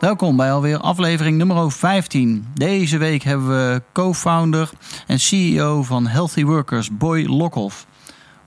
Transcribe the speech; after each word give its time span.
Welkom 0.00 0.36
bij 0.36 0.52
alweer 0.52 0.78
aflevering 0.78 1.36
nummer 1.36 1.72
15. 1.72 2.46
Deze 2.54 2.98
week 2.98 3.22
hebben 3.22 3.48
we 3.48 3.82
co-founder 3.92 4.70
en 5.06 5.20
CEO 5.20 5.82
van 5.82 6.06
Healthy 6.06 6.44
Workers, 6.44 6.96
Boy 6.96 7.24
Lokhoff. 7.24 7.86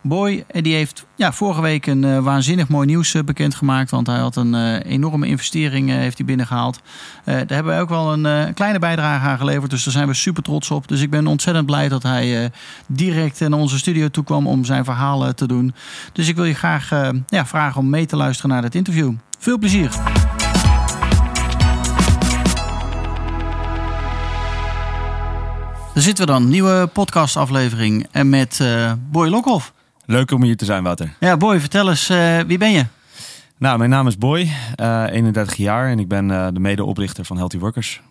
Boy 0.02 0.46
die 0.52 0.76
heeft 0.76 1.06
ja, 1.16 1.34
vorige 1.34 1.62
week 1.62 1.86
een 1.86 2.04
uh, 2.04 2.20
waanzinnig 2.20 2.68
mooi 2.68 2.88
nieuws 2.88 3.14
uh, 3.14 3.24
bekendgemaakt. 3.24 3.92
Want 3.92 4.08
hij 4.08 4.18
had 4.18 4.36
een 4.36 4.82
enorme 4.82 5.28
investering 5.28 5.90
heeft 5.90 6.18
hij 6.18 6.26
binnengehaald. 6.26 6.80
daar 7.26 7.36
hebben 7.38 7.66
wij 7.66 7.82
ook 7.82 7.90
wel 7.90 8.14
een 8.14 8.54
kleine 8.54 8.80
bijdrage 8.80 9.28
aan 9.28 9.38
geleverd. 9.38 9.72
Dus 9.72 9.84
daar 9.84 9.94
zijn 9.94 10.08
we 10.08 10.14
super 10.14 10.44
trots 10.44 10.72
op. 10.72 10.88
Dus 10.88 11.02
ik 11.02 11.10
ben 11.10 11.28
ontzettend 11.28 11.66
blij 11.66 11.90
dat 11.90 12.04
hij 12.04 12.52
direct 12.88 13.40
naar 13.40 13.60
onze 13.60 13.78
studio 13.78 14.08
toe 14.08 14.24
kwam 14.24 14.48
om 14.48 14.66
zijn 14.66 14.86
verhaal 14.86 15.34
te 15.34 15.48
doen. 15.48 15.74
Dus 16.14 16.28
ik 16.28 16.36
wil 16.36 16.46
je 16.46 16.56
graag 16.56 16.90
ja, 17.28 17.46
vragen 17.46 17.82
om 17.82 17.90
mee 17.90 18.06
te 18.06 18.16
luisteren 18.16 18.52
naar 18.52 18.62
dit 18.62 18.76
interview. 18.76 19.14
Veel 19.40 19.58
plezier! 19.58 19.90
Daar 25.94 26.04
zitten 26.04 26.26
we 26.26 26.32
dan, 26.32 26.50
nieuwe 26.50 26.90
podcastaflevering 26.94 28.08
en 28.12 28.30
met 28.30 28.60
uh, 28.62 28.94
Boy 29.12 29.30
Lokhoff. 29.30 29.74
Leuk 30.06 30.32
om 30.32 30.44
hier 30.44 30.58
te 30.58 30.66
zijn, 30.66 30.84
Wouter. 30.84 31.14
Ja, 31.20 31.38
Boy, 31.38 31.60
vertel 31.60 31.90
eens, 31.90 32.10
uh, 32.10 32.40
wie 32.40 32.58
ben 32.58 32.72
je? 32.72 32.86
Nou, 33.58 33.78
mijn 33.78 33.90
naam 33.90 34.08
is 34.08 34.18
Boy, 34.18 34.52
uh, 34.82 35.04
31 35.10 35.56
jaar 35.56 35.90
en 35.90 36.00
ik 36.00 36.08
ben 36.08 36.28
de 36.28 36.60
medeoprichter 36.60 37.26
van 37.26 37.38
Healthy 37.38 37.58
Workers. 37.58 38.02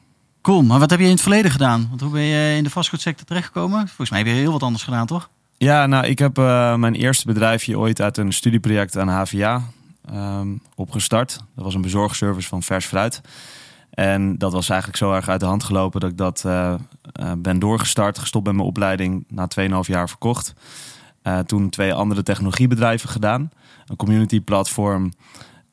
Cool, 0.42 0.62
maar 0.62 0.78
wat 0.78 0.90
heb 0.90 0.98
je 0.98 1.04
in 1.04 1.10
het 1.10 1.20
verleden 1.20 1.50
gedaan? 1.50 1.86
Want 1.88 2.00
hoe 2.00 2.10
ben 2.10 2.22
je 2.22 2.56
in 2.56 2.64
de 2.64 2.70
vastgoedsector 2.70 3.26
terechtgekomen? 3.26 3.86
Volgens 3.86 4.10
mij 4.10 4.18
heb 4.18 4.28
je 4.28 4.34
heel 4.34 4.52
wat 4.52 4.62
anders 4.62 4.84
gedaan, 4.84 5.06
toch? 5.06 5.30
Ja, 5.56 5.86
nou, 5.86 6.06
ik 6.06 6.18
heb 6.18 6.36
mijn 6.76 6.94
eerste 6.94 7.26
bedrijfje 7.26 7.78
ooit 7.78 8.00
uit 8.00 8.16
een 8.16 8.32
studieproject 8.32 8.96
aan 8.96 9.08
HVA 9.08 9.62
um, 10.14 10.60
opgestart. 10.74 11.40
Dat 11.54 11.64
was 11.64 11.74
een 11.74 11.80
bezorgservice 11.80 12.48
van 12.48 12.62
vers 12.62 12.86
fruit. 12.86 13.20
En 13.98 14.38
dat 14.38 14.52
was 14.52 14.68
eigenlijk 14.68 14.98
zo 14.98 15.12
erg 15.12 15.28
uit 15.28 15.40
de 15.40 15.46
hand 15.46 15.64
gelopen 15.64 16.00
dat 16.00 16.10
ik 16.10 16.16
dat 16.16 16.42
uh, 16.46 16.74
uh, 17.20 17.32
ben 17.38 17.58
doorgestart, 17.58 18.18
gestopt 18.18 18.46
met 18.46 18.54
mijn 18.54 18.66
opleiding, 18.66 19.24
na 19.28 19.48
2,5 19.60 19.68
jaar 19.80 20.08
verkocht. 20.08 20.54
Uh, 21.22 21.38
toen 21.38 21.68
twee 21.68 21.94
andere 21.94 22.22
technologiebedrijven 22.22 23.08
gedaan, 23.08 23.50
een 23.86 23.96
community 23.96 24.40
platform. 24.40 25.12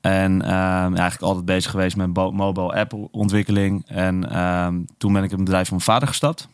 En 0.02 0.42
eigenlijk 0.42 1.22
altijd 1.22 1.45
bezig 1.45 1.72
geweest 1.72 1.95
met 1.95 2.14
mobile 2.14 2.73
app 2.73 2.94
ontwikkeling. 3.12 3.84
En 3.88 4.30
ehm, 4.30 4.82
toen 4.98 5.14
ben 5.14 5.23
ik 5.23 5.30
in 5.30 5.36
het 5.36 5.45
bedrijf 5.45 5.67
van 5.67 5.78
mijn 5.78 5.89
vader 5.89 6.08
gestapt. 6.08 6.48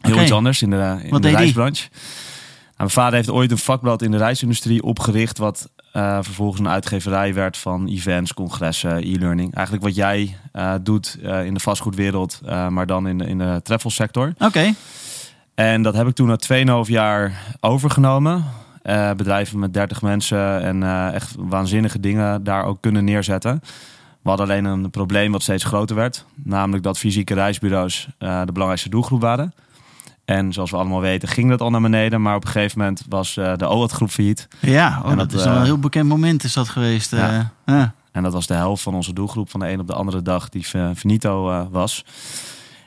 Heel 0.00 0.12
okay. 0.12 0.24
iets 0.24 0.32
anders 0.32 0.62
in 0.62 0.70
de, 0.70 0.98
in 1.02 1.20
de 1.20 1.30
reisbranche. 1.30 1.88
Nou, 1.90 2.76
mijn 2.76 2.90
vader 2.90 3.14
heeft 3.14 3.30
ooit 3.30 3.50
een 3.50 3.58
vakblad 3.58 4.02
in 4.02 4.10
de 4.10 4.16
reisindustrie 4.16 4.82
opgericht, 4.82 5.38
wat 5.38 5.70
uh, 5.96 6.18
vervolgens 6.20 6.60
een 6.60 6.68
uitgeverij 6.68 7.34
werd 7.34 7.56
van 7.56 7.88
events, 7.88 8.34
congressen, 8.34 8.96
e-learning. 8.96 9.54
Eigenlijk 9.54 9.84
wat 9.84 9.94
jij 9.94 10.36
uh, 10.52 10.74
doet 10.82 11.18
uh, 11.22 11.44
in 11.44 11.54
de 11.54 11.60
vastgoedwereld, 11.60 12.40
maar 12.68 12.86
dan 12.86 13.08
in 13.08 13.18
de, 13.18 13.26
in 13.26 13.38
de 13.38 13.60
travel 13.62 13.90
sector. 13.90 14.28
Oké. 14.28 14.44
Okay. 14.44 14.74
En 15.54 15.82
dat 15.82 15.94
heb 15.94 16.06
ik 16.06 16.14
toen 16.14 16.26
na 16.26 16.84
2,5 16.84 16.90
jaar 16.90 17.56
overgenomen. 17.60 18.44
bedrijven 19.16 19.58
met 19.58 19.74
30 19.74 20.02
mensen 20.02 20.62
en 20.62 21.12
echt 21.12 21.34
waanzinnige 21.38 22.00
dingen 22.00 22.44
daar 22.44 22.64
ook 22.64 22.80
kunnen 22.80 23.04
neerzetten. 23.04 23.60
We 24.22 24.28
hadden 24.28 24.46
alleen 24.46 24.64
een 24.64 24.90
probleem 24.90 25.32
wat 25.32 25.42
steeds 25.42 25.64
groter 25.64 25.96
werd. 25.96 26.24
Namelijk 26.34 26.82
dat 26.82 26.98
fysieke 26.98 27.34
reisbureaus 27.34 28.08
de 28.18 28.52
belangrijkste 28.52 28.88
doelgroep 28.88 29.20
waren. 29.20 29.52
En 30.24 30.52
zoals 30.52 30.70
we 30.70 30.76
allemaal 30.76 31.00
weten 31.00 31.28
ging 31.28 31.50
dat 31.50 31.60
al 31.60 31.70
naar 31.70 31.80
beneden. 31.80 32.22
Maar 32.22 32.36
op 32.36 32.44
een 32.44 32.50
gegeven 32.50 32.78
moment 32.78 33.02
was 33.08 33.36
uh, 33.36 33.56
de 33.56 33.66
OWAT-groep 33.66 34.10
failliet. 34.10 34.48
Ja, 34.60 35.00
oh, 35.04 35.10
en 35.10 35.16
dat, 35.16 35.30
dat 35.30 35.40
is 35.40 35.46
uh, 35.46 35.52
een 35.52 35.64
heel 35.64 35.78
bekend 35.78 36.08
moment 36.08 36.44
is 36.44 36.52
dat 36.52 36.68
geweest. 36.68 37.10
Ja. 37.10 37.52
Uh, 37.66 37.84
en 38.12 38.22
dat 38.22 38.32
was 38.32 38.46
de 38.46 38.54
helft 38.54 38.82
van 38.82 38.94
onze 38.94 39.12
doelgroep 39.12 39.50
van 39.50 39.60
de 39.60 39.68
een 39.68 39.80
op 39.80 39.86
de 39.86 39.94
andere 39.94 40.22
dag 40.22 40.48
die 40.48 40.64
finito 40.96 41.66
was. 41.70 42.04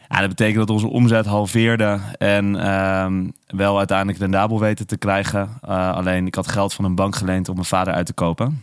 Ja, 0.09 0.20
dat 0.20 0.30
betekent 0.30 0.58
dat 0.58 0.70
onze 0.70 0.88
omzet 0.88 1.25
halveerde 1.25 2.00
en 2.18 2.59
ehm, 2.59 3.30
wel 3.48 3.78
uiteindelijk 3.78 4.19
rendabel 4.19 4.59
weten 4.59 4.88
te 4.88 4.98
krijgen. 4.98 5.50
alleen 5.62 6.28
ik 6.28 6.36
had 6.36 6.48
geld 6.48 6.74
van 6.74 6.86
een 6.86 6.96
bank 6.96 7.16
geleend 7.16 7.50
om 7.50 7.56
mijn 7.56 7.68
vader 7.68 7.94
uit 7.94 8.06
te 8.06 8.14
kopen. 8.14 8.62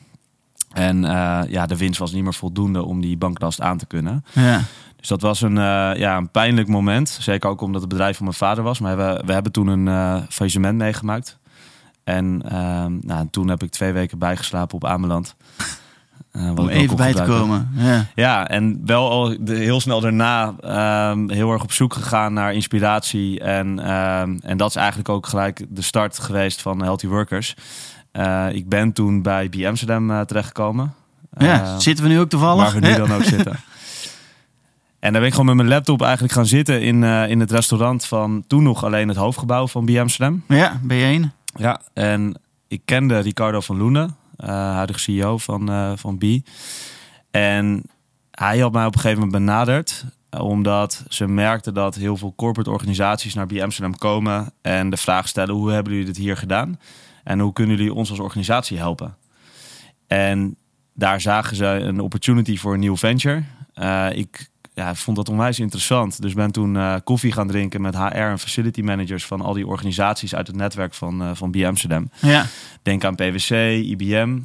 En 0.74 1.02
ja, 1.48 1.66
de 1.66 1.76
winst 1.76 1.98
was 1.98 2.12
niet 2.12 2.22
meer 2.22 2.34
voldoende 2.34 2.82
om 2.82 3.00
die 3.00 3.16
banklast 3.16 3.60
aan 3.60 3.78
te 3.78 3.86
kunnen. 3.86 4.24
Ja. 4.32 4.60
Dus 5.04 5.12
dat 5.12 5.22
was 5.22 5.40
een, 5.40 5.56
uh, 5.56 5.90
ja, 5.96 6.16
een 6.16 6.30
pijnlijk 6.30 6.68
moment. 6.68 7.18
Zeker 7.20 7.50
ook 7.50 7.60
omdat 7.60 7.80
het 7.80 7.90
bedrijf 7.90 8.16
van 8.16 8.24
mijn 8.24 8.36
vader 8.36 8.64
was. 8.64 8.78
Maar 8.78 8.96
we, 8.96 9.22
we 9.26 9.32
hebben 9.32 9.52
toen 9.52 9.66
een 9.66 9.86
uh, 9.86 10.16
faillissement 10.28 10.78
meegemaakt. 10.78 11.38
En 12.04 12.42
uh, 12.46 12.84
nou, 13.00 13.28
toen 13.30 13.48
heb 13.48 13.62
ik 13.62 13.70
twee 13.70 13.92
weken 13.92 14.18
bijgeslapen 14.18 14.74
op 14.74 14.84
Ameland. 14.84 15.36
Om 16.32 16.68
even 16.68 16.96
bij 16.96 17.14
te 17.14 17.22
komen. 17.22 17.70
Ja. 17.74 18.06
ja, 18.14 18.48
en 18.48 18.80
wel 18.84 19.10
al 19.10 19.36
de, 19.40 19.54
heel 19.54 19.80
snel 19.80 20.00
daarna 20.00 20.54
ehm, 20.60 21.30
heel 21.30 21.52
erg 21.52 21.62
op 21.62 21.72
zoek 21.72 21.94
gegaan 21.94 22.32
naar 22.32 22.54
inspiratie. 22.54 23.40
En, 23.40 23.78
ehm, 23.78 24.36
en 24.42 24.56
dat 24.56 24.68
is 24.68 24.76
eigenlijk 24.76 25.08
ook 25.08 25.26
gelijk 25.26 25.66
de 25.68 25.82
start 25.82 26.18
geweest 26.18 26.62
van 26.62 26.82
Healthy 26.82 27.06
Workers. 27.06 27.54
Ik 28.52 28.68
ben 28.68 28.92
toen 28.92 29.22
bij 29.22 29.48
B 29.48 29.54
Amsterdam 29.64 30.26
terechtgekomen. 30.26 30.94
Ja, 31.38 31.78
zitten 31.78 32.04
we 32.04 32.10
nu 32.10 32.20
ook 32.20 32.28
toevallig? 32.28 32.72
Waar 32.72 32.80
we 32.80 32.86
nu 32.86 32.94
dan 32.94 33.12
ook 33.12 33.24
zitten. 33.24 33.56
En 34.98 35.12
daar 35.12 35.20
ben 35.20 35.30
ik 35.30 35.36
gewoon 35.36 35.56
met 35.56 35.64
mijn 35.64 35.76
laptop 35.76 36.02
eigenlijk 36.02 36.32
gaan 36.32 36.46
zitten 36.46 36.82
in, 36.82 37.02
in 37.02 37.40
het 37.40 37.50
restaurant 37.50 38.06
van 38.06 38.44
toen 38.46 38.62
nog 38.62 38.84
alleen 38.84 39.08
het 39.08 39.16
hoofdgebouw 39.16 39.66
van 39.66 39.84
B 39.84 39.90
Amsterdam. 39.90 40.42
Ja, 40.48 40.80
B1. 40.88 41.20
Ja, 41.56 41.80
en 41.92 42.40
ik 42.68 42.80
kende 42.84 43.18
Ricardo 43.18 43.60
van 43.60 43.76
Loenen, 43.76 44.16
huidige 44.36 44.98
CEO 44.98 45.38
van, 45.38 45.94
van 45.98 46.18
B. 46.18 46.24
En 47.30 47.82
hij 48.30 48.58
had 48.58 48.72
mij 48.72 48.86
op 48.86 48.94
een 48.94 49.00
gegeven 49.00 49.24
moment 49.24 49.44
benaderd 49.44 50.04
omdat 50.40 51.04
ze 51.08 51.28
merkten 51.28 51.74
dat 51.74 51.94
heel 51.94 52.16
veel 52.16 52.32
corporate 52.36 52.70
organisaties 52.70 53.34
naar 53.34 53.46
B 53.46 53.60
Amsterdam 53.60 53.98
komen 53.98 54.52
en 54.62 54.90
de 54.90 54.96
vraag 54.96 55.28
stellen: 55.28 55.54
hoe 55.54 55.70
hebben 55.70 55.92
jullie 55.92 56.06
dit 56.06 56.16
hier 56.16 56.36
gedaan? 56.36 56.78
En 57.24 57.40
hoe 57.40 57.52
kunnen 57.52 57.76
jullie 57.76 57.94
ons 57.94 58.10
als 58.10 58.18
organisatie 58.18 58.78
helpen? 58.78 59.16
En 60.06 60.56
daar 60.94 61.20
zagen 61.20 61.56
ze 61.56 61.66
een 61.66 62.00
opportunity 62.00 62.56
voor 62.56 62.74
een 62.74 62.80
nieuw 62.80 62.96
venture. 62.96 63.42
Uh, 63.74 64.06
ik 64.12 64.48
ja, 64.74 64.94
vond 64.94 65.16
dat 65.16 65.28
onwijs 65.28 65.58
interessant. 65.58 66.22
Dus 66.22 66.34
ben 66.34 66.52
toen 66.52 66.74
uh, 66.74 66.94
koffie 67.04 67.32
gaan 67.32 67.46
drinken 67.46 67.80
met 67.80 67.96
HR 67.96 68.16
en 68.16 68.38
facility 68.38 68.80
managers 68.80 69.26
van 69.26 69.40
al 69.40 69.52
die 69.52 69.66
organisaties 69.66 70.34
uit 70.34 70.46
het 70.46 70.56
netwerk 70.56 70.94
van, 70.94 71.22
uh, 71.22 71.30
van 71.34 71.50
B 71.50 71.56
Amsterdam. 71.56 72.10
Ja. 72.20 72.46
Denk 72.82 73.04
aan 73.04 73.14
PwC, 73.14 73.50
IBM. 73.84 74.38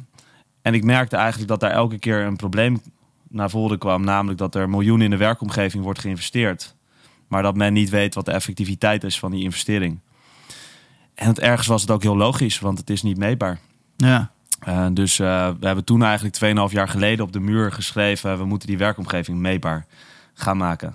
En 0.62 0.74
ik 0.74 0.84
merkte 0.84 1.16
eigenlijk 1.16 1.48
dat 1.48 1.60
daar 1.60 1.70
elke 1.70 1.98
keer 1.98 2.20
een 2.20 2.36
probleem 2.36 2.80
naar 3.28 3.50
voren 3.50 3.78
kwam. 3.78 4.04
Namelijk 4.04 4.38
dat 4.38 4.54
er 4.54 4.68
miljoenen 4.68 5.04
in 5.04 5.10
de 5.10 5.16
werkomgeving 5.16 5.82
wordt 5.82 5.98
geïnvesteerd. 5.98 6.74
Maar 7.28 7.42
dat 7.42 7.56
men 7.56 7.72
niet 7.72 7.90
weet 7.90 8.14
wat 8.14 8.24
de 8.24 8.32
effectiviteit 8.32 9.04
is 9.04 9.18
van 9.18 9.30
die 9.30 9.42
investering. 9.42 9.98
En 11.14 11.26
het 11.28 11.40
ergens 11.40 11.66
was 11.66 11.80
het 11.80 11.90
ook 11.90 12.02
heel 12.02 12.16
logisch, 12.16 12.58
want 12.58 12.78
het 12.78 12.90
is 12.90 13.02
niet 13.02 13.16
meetbaar. 13.16 13.58
Ja. 13.96 14.30
Uh, 14.68 14.86
dus 14.92 15.16
we 15.16 15.56
hebben 15.60 15.84
toen 15.84 16.02
eigenlijk 16.02 16.68
2,5 16.68 16.72
jaar 16.72 16.88
geleden 16.88 17.24
op 17.24 17.32
de 17.32 17.40
muur 17.40 17.72
geschreven: 17.72 18.38
we 18.38 18.44
moeten 18.44 18.68
die 18.68 18.78
werkomgeving 18.78 19.38
meetbaar 19.38 19.86
gaan 20.34 20.56
maken. 20.56 20.94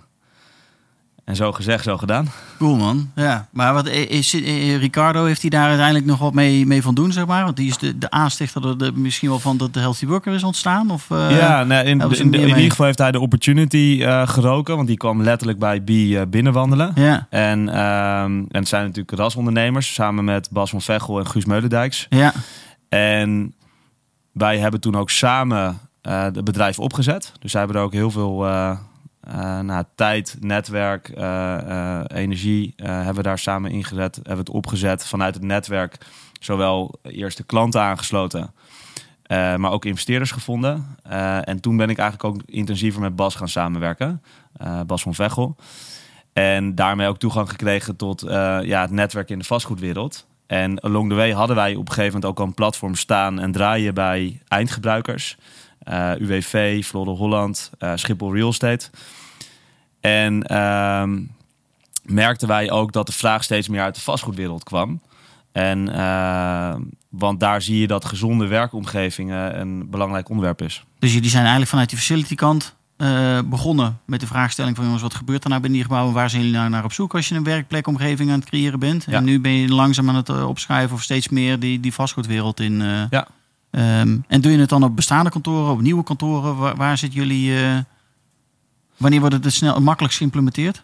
En 1.25 1.35
zo 1.35 1.51
gezegd, 1.51 1.83
zo 1.83 1.97
gedaan. 1.97 2.27
Cool 2.57 2.75
man. 2.75 3.11
Ja, 3.15 3.47
maar 3.51 3.73
wat 3.73 3.87
is, 3.87 4.33
Ricardo 4.79 5.25
heeft 5.25 5.41
hij 5.41 5.49
daar 5.49 5.67
uiteindelijk 5.67 6.05
nog 6.05 6.19
wat 6.19 6.33
mee, 6.33 6.65
mee 6.65 6.81
van 6.81 6.95
doen, 6.95 7.11
zeg 7.11 7.25
maar? 7.25 7.43
Want 7.43 7.55
die 7.55 7.67
is 7.67 7.77
de, 7.77 7.97
de 7.97 8.09
aanstichter 8.09 8.77
de, 8.77 8.91
misschien 8.91 9.29
wel 9.29 9.39
van 9.39 9.57
dat 9.57 9.73
de 9.73 9.79
Healthy 9.79 10.05
Worker 10.05 10.33
is 10.33 10.43
ontstaan? 10.43 10.91
Of, 10.91 11.09
uh, 11.09 11.37
ja, 11.37 11.63
nee, 11.63 11.83
in, 11.83 11.99
in, 12.01 12.11
in, 12.11 12.33
in, 12.33 12.47
ieder 12.47 12.69
geval 12.69 12.85
heeft 12.85 12.97
hij 12.97 13.11
de 13.11 13.19
opportunity 13.19 13.97
uh, 14.01 14.27
geroken, 14.27 14.75
want 14.75 14.87
die 14.87 14.97
kwam 14.97 15.21
letterlijk 15.21 15.59
bij 15.59 15.81
B 15.81 15.89
uh, 15.89 16.21
binnenwandelen. 16.27 16.91
Ja. 16.95 17.27
En, 17.29 17.59
um, 17.59 18.37
en 18.37 18.59
het 18.59 18.67
zijn 18.67 18.83
natuurlijk 18.83 19.17
rasondernemers, 19.17 19.93
samen 19.93 20.25
met 20.25 20.49
Bas 20.51 20.69
van 20.69 20.81
Vechel 20.81 21.19
en 21.19 21.27
Guus 21.27 21.45
Meulendijks. 21.45 22.05
Ja. 22.09 22.33
En 22.89 23.53
wij 24.31 24.57
hebben 24.57 24.79
toen 24.79 24.95
ook 24.95 25.09
samen 25.09 25.79
het 26.01 26.43
bedrijf 26.43 26.79
opgezet. 26.79 27.31
Dus 27.39 27.51
zij 27.51 27.59
hebben 27.59 27.79
er 27.79 27.85
ook 27.85 27.93
heel 27.93 28.11
veel 28.11 28.45
uh, 29.27 29.79
tijd, 29.95 30.37
netwerk, 30.39 31.09
uh, 31.09 31.17
uh, 31.67 32.01
energie 32.07 32.73
hebben 32.75 33.15
we 33.15 33.21
daar 33.21 33.39
samen 33.39 33.71
ingezet. 33.71 34.15
Hebben 34.15 34.33
we 34.33 34.39
het 34.39 34.49
opgezet 34.49 35.05
vanuit 35.05 35.33
het 35.33 35.43
netwerk. 35.43 35.97
Zowel 36.39 36.99
eerst 37.01 37.37
de 37.37 37.43
klanten 37.43 37.81
aangesloten. 37.81 38.53
eh, 39.23 39.55
maar 39.55 39.71
ook 39.71 39.85
investeerders 39.85 40.31
gevonden. 40.31 40.97
Eh, 41.03 41.47
en 41.47 41.59
toen 41.59 41.77
ben 41.77 41.89
ik 41.89 41.97
eigenlijk 41.97 42.35
ook 42.35 42.41
intensiever 42.45 43.01
met 43.01 43.15
Bas 43.15 43.35
gaan 43.35 43.49
samenwerken. 43.49 44.21
Eh, 44.57 44.81
Bas 44.81 45.01
van 45.01 45.13
Vechel. 45.15 45.55
En 46.33 46.75
daarmee 46.75 47.07
ook 47.07 47.17
toegang 47.17 47.49
gekregen 47.49 47.95
tot 47.95 48.21
ja, 48.61 48.81
het 48.81 48.91
netwerk 48.91 49.29
in 49.29 49.39
de 49.39 49.45
vastgoedwereld. 49.45 50.27
En 50.47 50.81
along 50.81 51.09
the 51.09 51.15
way 51.15 51.31
hadden 51.31 51.55
wij 51.55 51.75
op 51.75 51.87
een 51.87 51.93
gegeven 51.93 52.13
moment 52.13 52.31
ook 52.31 52.39
al 52.39 52.45
een 52.45 52.53
platform 52.53 52.95
staan 52.95 53.39
en 53.39 53.51
draaien 53.51 53.93
bij 53.93 54.41
eindgebruikers. 54.47 55.37
UWV, 56.19 56.83
Florida 56.85 57.11
Holland, 57.11 57.71
Schiphol 57.95 58.33
Real 58.33 58.49
Estate. 58.49 58.89
En 60.01 60.43
ehm, 60.43 61.21
merkten 62.03 62.47
wij 62.47 62.71
ook 62.71 62.91
dat 62.91 63.05
de 63.05 63.11
vraag 63.11 63.43
steeds 63.43 63.67
meer 63.67 63.81
uit 63.81 63.95
de 63.95 64.01
vastgoedwereld 64.01 64.63
kwam. 64.63 65.01
En, 65.51 65.89
uh, 65.89 66.75
want 67.09 67.39
daar 67.39 67.61
zie 67.61 67.79
je 67.79 67.87
dat 67.87 68.05
gezonde 68.05 68.47
werkomgevingen 68.47 69.59
een 69.59 69.89
belangrijk 69.89 70.29
onderwerp 70.29 70.61
is. 70.61 70.83
Dus 70.99 71.13
jullie 71.13 71.29
zijn 71.29 71.41
eigenlijk 71.41 71.71
vanuit 71.71 71.89
die 71.89 71.97
facility 71.97 72.35
kant 72.35 72.75
uh, 72.97 73.39
begonnen 73.45 73.99
met 74.05 74.19
de 74.19 74.27
vraagstelling 74.27 74.75
van 74.75 74.85
jongens, 74.85 75.03
wat 75.03 75.13
gebeurt 75.13 75.43
er 75.43 75.49
nou 75.49 75.61
binnen 75.61 75.79
die 75.79 75.89
gebouwen? 75.89 76.13
Waar 76.13 76.29
zijn 76.29 76.41
jullie 76.41 76.57
nou 76.57 76.69
naar 76.69 76.83
op 76.83 76.93
zoek 76.93 77.15
als 77.15 77.29
je 77.29 77.35
een 77.35 77.43
werkplekomgeving 77.43 78.31
aan 78.31 78.39
het 78.39 78.49
creëren 78.49 78.79
bent? 78.79 79.05
En 79.05 79.23
nu 79.23 79.39
ben 79.39 79.51
je 79.51 79.69
langzaam 79.69 80.09
aan 80.09 80.15
het 80.15 80.29
opschuiven 80.29 80.95
of 80.95 81.01
steeds 81.01 81.29
meer 81.29 81.59
die, 81.59 81.79
die 81.79 81.93
vastgoedwereld 81.93 82.59
in. 82.59 82.79
ja. 83.09 83.27
Um, 83.77 84.23
en 84.27 84.41
doe 84.41 84.51
je 84.51 84.57
het 84.57 84.69
dan 84.69 84.83
op 84.83 84.95
bestaande 84.95 85.29
kantoren, 85.29 85.71
op 85.71 85.81
nieuwe 85.81 86.03
kantoren? 86.03 86.75
Waar, 86.77 86.97
zit 86.97 87.13
jullie... 87.13 87.53
wanneer 88.97 89.19
wordt 89.19 89.35
het 89.35 89.43
het 89.43 89.53
snel, 89.53 89.81
makkelijkst 89.81 90.17
geïmplementeerd? 90.17 90.83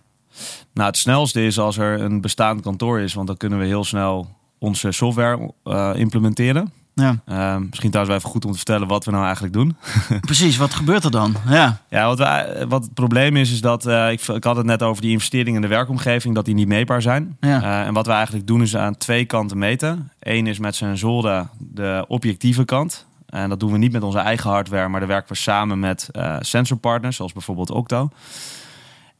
Nou, 0.74 0.88
het 0.88 0.98
snelste 0.98 1.46
is 1.46 1.60
als 1.60 1.78
er 1.78 2.02
een 2.02 2.22
bestaand 2.22 2.62
kantoor 2.62 3.00
is, 3.00 3.14
want 3.14 3.28
dan 3.28 3.38
kunnen 3.38 3.60
we 3.60 3.66
heel 3.66 3.84
snel 3.84 4.36
onze 4.60 4.92
software 4.92 5.54
uh, 5.64 5.92
implementeren. 5.96 6.72
Ja. 6.94 7.22
Uh, 7.28 7.56
misschien 7.70 7.90
trouwens 7.92 8.08
wel 8.08 8.16
even 8.16 8.30
goed 8.30 8.46
om 8.46 8.52
te 8.52 8.58
vertellen 8.58 8.88
wat 8.88 9.06
we 9.06 9.12
nou 9.12 9.24
eigenlijk 9.24 9.54
doen. 9.54 9.76
Precies, 10.22 10.58
wat 10.58 10.74
gebeurt 10.74 11.04
er 11.04 11.12
dan? 11.12 11.36
Ja, 11.48 11.82
ja 11.90 12.06
wat, 12.06 12.18
we, 12.18 12.66
wat 12.70 12.84
het 12.84 12.94
probleem 12.94 13.36
is, 13.36 13.52
is 13.52 13.62
dat 13.62 13.88
uh, 13.88 14.12
ik, 14.12 14.22
ik 14.22 14.44
had 14.44 14.56
het 14.56 14.66
net 14.66 14.84
over 14.84 15.02
die 15.02 15.12
investeringen 15.12 15.56
in 15.56 15.62
de 15.62 15.76
werkomgeving, 15.76 16.36
dat 16.36 16.46
die 16.46 16.54
niet 16.54 16.68
meetbaar 16.68 17.02
zijn. 17.02 17.38
Ja. 17.40 17.62
Uh, 17.62 17.88
en 17.88 17.94
wat 17.94 18.06
we 18.06 18.12
eigenlijk 18.12 18.48
doen 18.48 18.62
is 18.62 18.76
aan 18.76 18.98
twee 18.98 19.26
kanten 19.26 19.58
meten. 19.58 20.12
Eén 20.20 20.48
is 20.48 20.60
met 20.60 20.76
sensoren 20.76 21.50
de 21.58 22.06
objectieve 22.08 22.66
kant. 22.66 23.06
En 23.26 23.50
dat 23.50 23.60
doen 23.60 23.72
we 23.72 23.78
niet 23.78 23.92
met 23.92 24.04
onze 24.04 24.20
eigen 24.20 24.50
hardware, 24.50 24.88
maar 24.88 25.00
daar 25.00 25.10
werken 25.10 25.34
we 25.34 25.40
samen 25.40 25.80
met 25.80 26.10
sensorpartners, 26.40 27.16
zoals 27.16 27.34
bijvoorbeeld 27.34 27.72
Octo. 27.72 28.10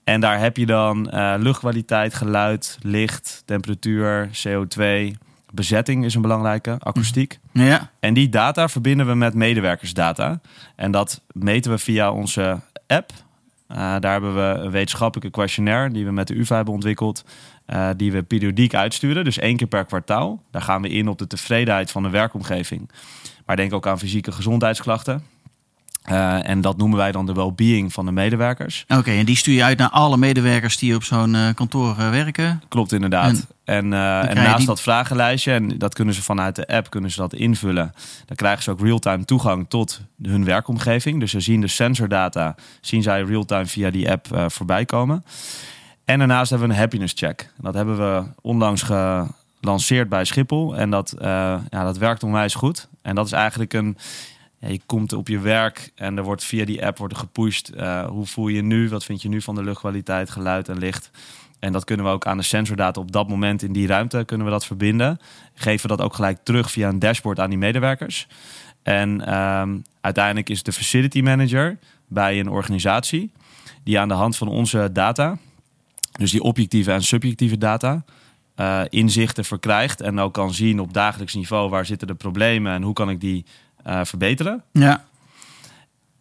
En 0.04 0.22
daar 0.22 0.40
heb 0.40 0.58
je 0.58 0.66
dan 0.66 1.10
luchtkwaliteit, 1.40 2.14
geluid, 2.14 2.78
licht, 2.82 3.44
temperatuur, 3.46 4.30
CO2, 4.48 5.12
bezetting 5.52 6.06
is 6.06 6.16
een 6.16 6.22
belangrijke, 6.22 6.78
akoestiek. 6.80 7.40
Ja. 7.52 7.92
En 8.00 8.14
die 8.14 8.30
data 8.30 8.70
verbinden 8.70 9.08
we 9.08 9.16
met 9.16 9.34
medewerkersdata. 9.34 10.40
En 10.76 10.92
dat 10.92 11.22
meten 11.32 11.72
we 11.72 11.78
via 11.78 12.12
onze 12.12 12.60
app. 12.88 13.12
Uh, 13.72 13.78
daar 13.78 14.12
hebben 14.12 14.36
we 14.36 14.60
een 14.60 14.72
wetenschappelijke 14.72 15.32
questionnaire 15.32 15.94
die 15.94 16.06
we 16.06 16.12
met 16.12 16.28
de 16.28 16.36
UvA 16.36 16.56
hebben 16.56 16.74
ontwikkeld. 16.74 17.26
Uh, 17.68 17.90
die 17.98 18.12
we 18.12 18.24
periodiek 18.24 18.76
uitsturen, 18.76 19.24
dus 19.24 19.38
één 19.38 19.58
keer 19.58 19.68
per 19.68 19.86
kwartaal. 19.86 20.44
Daar 20.52 20.62
gaan 20.62 20.82
we 20.82 20.90
in 20.90 21.08
op 21.08 21.18
de 21.18 21.28
tevredenheid 21.28 21.92
van 21.92 22.04
de 22.04 22.10
werkomgeving. 22.10 22.90
Maar 23.46 23.56
denk 23.56 23.74
ook 23.74 23.88
aan 23.88 24.00
fysieke 24.00 24.32
gezondheidsklachten. 24.32 25.24
Uh, 26.10 26.50
en 26.50 26.62
dat 26.62 26.78
noemen 26.78 26.98
wij 26.98 27.12
dan 27.12 27.26
de 27.26 27.34
well-being 27.34 27.94
van 27.94 28.06
de 28.06 28.12
medewerkers. 28.12 28.86
Oké, 28.88 29.12
en 29.12 29.26
die 29.26 29.36
stuur 29.36 29.56
je 29.56 29.64
uit 29.64 29.78
naar 29.78 29.90
alle 29.90 30.18
medewerkers 30.18 30.78
die 30.78 30.96
op 30.96 31.04
zo'n 31.04 31.34
uh, 31.34 31.48
kantoor 31.54 31.96
uh, 32.00 32.10
werken? 32.10 32.62
Klopt 32.68 32.92
inderdaad. 32.92 33.48
En, 33.64 33.94
en 33.94 34.36
naast 34.36 34.66
dat 34.66 34.82
vragenlijstje, 34.82 35.52
en 35.52 35.78
dat 35.78 35.94
kunnen 35.94 36.14
ze 36.14 36.24
vanuit 36.24 36.56
de 36.56 36.68
app 36.68 36.90
kunnen 36.90 37.12
ze 37.12 37.20
dat 37.20 37.34
invullen. 37.34 37.94
Dan 38.26 38.36
krijgen 38.36 38.64
ze 38.64 38.72
ook 38.72 38.80
real-time 38.80 39.26
toegang 39.26 39.66
tot 39.70 40.02
hun 40.22 40.46
werkomgeving. 40.46 41.20
Dus 41.20 41.32
ze 41.32 41.40
zien 41.40 41.62
de 41.62 41.68
sensordata, 41.68 42.56
zien 42.82 43.02
zij 43.02 43.24
real-time 43.24 43.66
via 43.66 43.90
die 43.90 44.12
app 44.12 44.28
voorbij 44.48 44.86
komen. 44.86 45.24
En 46.06 46.18
daarnaast 46.18 46.50
hebben 46.50 46.68
we 46.68 46.74
een 46.74 46.80
happiness 46.80 47.14
check. 47.18 47.54
Dat 47.58 47.74
hebben 47.74 47.98
we 47.98 48.24
onlangs 48.42 48.84
gelanceerd 49.62 50.10
bij 50.10 50.26
Schiphol. 50.26 50.76
En 50.76 50.90
dat, 50.90 51.16
ja, 51.20 51.62
dat 51.70 51.98
werkt 51.98 52.24
onwijs 52.24 52.56
goed. 52.56 52.88
En 53.02 53.16
dat 53.16 53.26
is 53.26 53.32
eigenlijk 53.32 53.74
een 53.74 53.98
je 54.70 54.80
komt 54.86 55.14
op 55.14 55.28
je 55.28 55.40
werk 55.40 55.92
en 55.96 56.18
er 56.18 56.24
wordt 56.24 56.44
via 56.44 56.66
die 56.66 56.86
app 56.86 56.98
wordt 56.98 57.18
gepusht. 57.18 57.72
Uh, 57.76 58.06
hoe 58.06 58.26
voel 58.26 58.48
je 58.48 58.62
nu? 58.62 58.90
Wat 58.90 59.04
vind 59.04 59.22
je 59.22 59.30
nu 59.30 59.42
van 59.42 59.56
de 59.56 59.64
luchtkwaliteit, 59.64 60.30
geluid 60.30 60.70
en 60.70 60.78
licht? 60.78 61.12
En 61.60 61.72
dat 61.72 61.84
kunnen 61.84 62.06
we 62.06 62.12
ook 62.12 62.26
aan 62.26 62.38
de 62.38 62.44
sensordata 62.44 63.02
op 63.02 63.12
dat 63.12 63.28
moment 63.28 63.64
in 63.64 63.74
die 63.74 63.88
ruimte 63.88 64.24
kunnen 64.26 64.46
we 64.46 64.52
dat 64.52 64.66
verbinden. 64.66 65.20
Geven 65.54 65.90
we 65.90 65.96
dat 65.96 66.06
ook 66.06 66.14
gelijk 66.14 66.40
terug 66.44 66.72
via 66.72 66.90
een 66.90 67.00
dashboard 67.00 67.40
aan 67.40 67.50
die 67.50 67.60
medewerkers. 67.60 68.28
En 68.84 69.34
um, 69.40 69.84
uiteindelijk 70.02 70.50
is 70.50 70.64
de 70.64 70.72
facility 70.72 71.22
manager 71.22 71.78
bij 72.08 72.40
een 72.40 72.50
organisatie 72.50 73.32
die 73.84 74.00
aan 74.00 74.08
de 74.08 74.14
hand 74.14 74.38
van 74.38 74.48
onze 74.48 74.90
data, 74.94 75.38
dus 76.12 76.32
die 76.32 76.44
objectieve 76.44 76.92
en 76.92 77.04
subjectieve 77.04 77.58
data, 77.58 78.04
uh, 78.56 78.82
inzichten 78.90 79.46
verkrijgt 79.46 80.02
en 80.02 80.20
ook 80.20 80.34
kan 80.34 80.54
zien 80.54 80.80
op 80.80 80.94
dagelijks 80.94 81.34
niveau 81.34 81.70
waar 81.70 81.86
zitten 81.86 82.08
de 82.08 82.16
problemen 82.16 82.74
en 82.74 82.82
hoe 82.82 82.94
kan 82.94 83.10
ik 83.10 83.20
die 83.20 83.46
verbeteren. 83.84 84.64
Ja. 84.72 85.04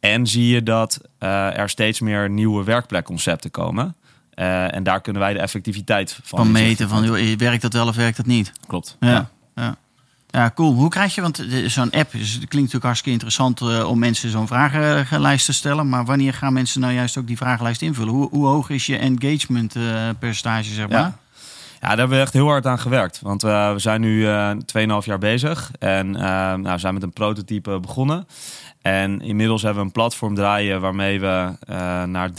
En 0.00 0.26
zie 0.26 0.46
je 0.46 0.62
dat 0.62 1.00
uh, 1.20 1.58
er 1.58 1.68
steeds 1.68 2.00
meer 2.00 2.30
nieuwe 2.30 2.64
werkplekconcepten 2.64 3.50
komen. 3.50 3.94
Uh, 4.34 4.74
en 4.74 4.82
daar 4.82 5.00
kunnen 5.00 5.22
wij 5.22 5.32
de 5.32 5.38
effectiviteit 5.38 6.18
van, 6.22 6.38
van 6.38 6.52
meten. 6.52 6.88
Van, 6.88 7.04
joh, 7.04 7.36
werkt 7.36 7.62
dat 7.62 7.72
wel 7.72 7.86
of 7.86 7.96
werkt 7.96 8.16
dat 8.16 8.26
niet? 8.26 8.52
Klopt. 8.66 8.96
Ja. 9.00 9.08
ja. 9.10 9.30
ja. 9.54 9.76
ja 10.30 10.50
cool. 10.54 10.74
Hoe 10.74 10.88
krijg 10.88 11.14
je, 11.14 11.20
want 11.20 11.46
zo'n 11.66 11.90
app 11.90 12.14
is, 12.14 12.32
klinkt 12.32 12.52
natuurlijk 12.52 12.84
hartstikke 12.84 13.10
interessant 13.10 13.60
uh, 13.60 13.88
om 13.88 13.98
mensen 13.98 14.30
zo'n 14.30 14.46
vragenlijst 14.46 15.46
te 15.46 15.52
stellen. 15.52 15.88
Maar 15.88 16.04
wanneer 16.04 16.34
gaan 16.34 16.52
mensen 16.52 16.80
nou 16.80 16.92
juist 16.92 17.16
ook 17.16 17.26
die 17.26 17.36
vragenlijst 17.36 17.82
invullen? 17.82 18.12
Hoe, 18.12 18.28
hoe 18.30 18.46
hoog 18.46 18.70
is 18.70 18.86
je 18.86 18.96
engagement 18.96 19.76
percentage, 20.18 20.72
zeg 20.72 20.88
maar? 20.88 21.00
Ja. 21.00 21.18
Ja, 21.80 21.88
daar 21.88 21.98
hebben 21.98 22.16
we 22.16 22.22
echt 22.22 22.32
heel 22.32 22.46
hard 22.46 22.66
aan 22.66 22.78
gewerkt. 22.78 23.20
Want 23.20 23.44
uh, 23.44 23.72
we 23.72 23.78
zijn 23.78 24.00
nu 24.00 24.20
uh, 24.20 24.50
eh, 24.50 25.00
2,5 25.02 25.06
jaar 25.06 25.18
bezig. 25.18 25.70
En 25.78 26.06
uh, 26.06 26.22
nou, 26.22 26.62
we 26.62 26.78
zijn 26.78 26.94
met 26.94 27.02
een 27.02 27.12
prototype 27.12 27.80
begonnen. 27.80 28.26
En 28.82 29.20
inmiddels 29.20 29.62
hebben 29.62 29.80
we 29.80 29.86
een 29.86 29.92
platform 29.92 30.34
draaien 30.34 30.80
waarmee 30.80 31.20
we 31.20 31.52
naar 32.06 32.30
43% 32.30 32.34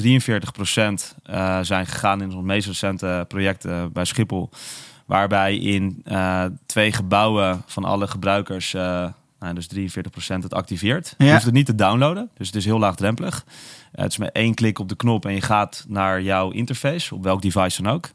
zijn 1.61 1.87
gegaan 1.87 2.21
in 2.21 2.35
ons 2.35 2.45
meest 2.45 2.67
recente 2.67 3.25
project 3.27 3.67
bij 3.93 4.05
Schiphol. 4.05 4.49
Waarbij 5.05 5.57
in 5.57 6.03
twee 6.65 6.91
gebouwen 6.91 7.63
van 7.65 7.83
alle 7.83 8.07
gebruikers, 8.07 8.71
nou, 8.71 9.53
dus 9.53 9.69
43% 9.75 9.77
het 10.27 10.53
activeert. 10.53 11.15
Je 11.17 11.31
hoeft 11.31 11.43
het 11.43 11.53
niet 11.53 11.65
te 11.65 11.75
downloaden, 11.75 12.29
dus 12.37 12.47
het 12.47 12.55
is 12.55 12.65
heel 12.65 12.79
laagdrempelig. 12.79 13.45
het 13.91 14.11
is 14.11 14.17
met 14.17 14.31
één 14.31 14.53
klik 14.53 14.79
op 14.79 14.89
de 14.89 14.95
knop 14.95 15.25
en 15.25 15.33
je 15.33 15.41
gaat 15.41 15.85
naar 15.87 16.21
jouw 16.21 16.51
interface, 16.51 17.15
op 17.15 17.23
welk 17.23 17.41
device 17.41 17.81
dan 17.81 17.93
ook. 17.93 18.09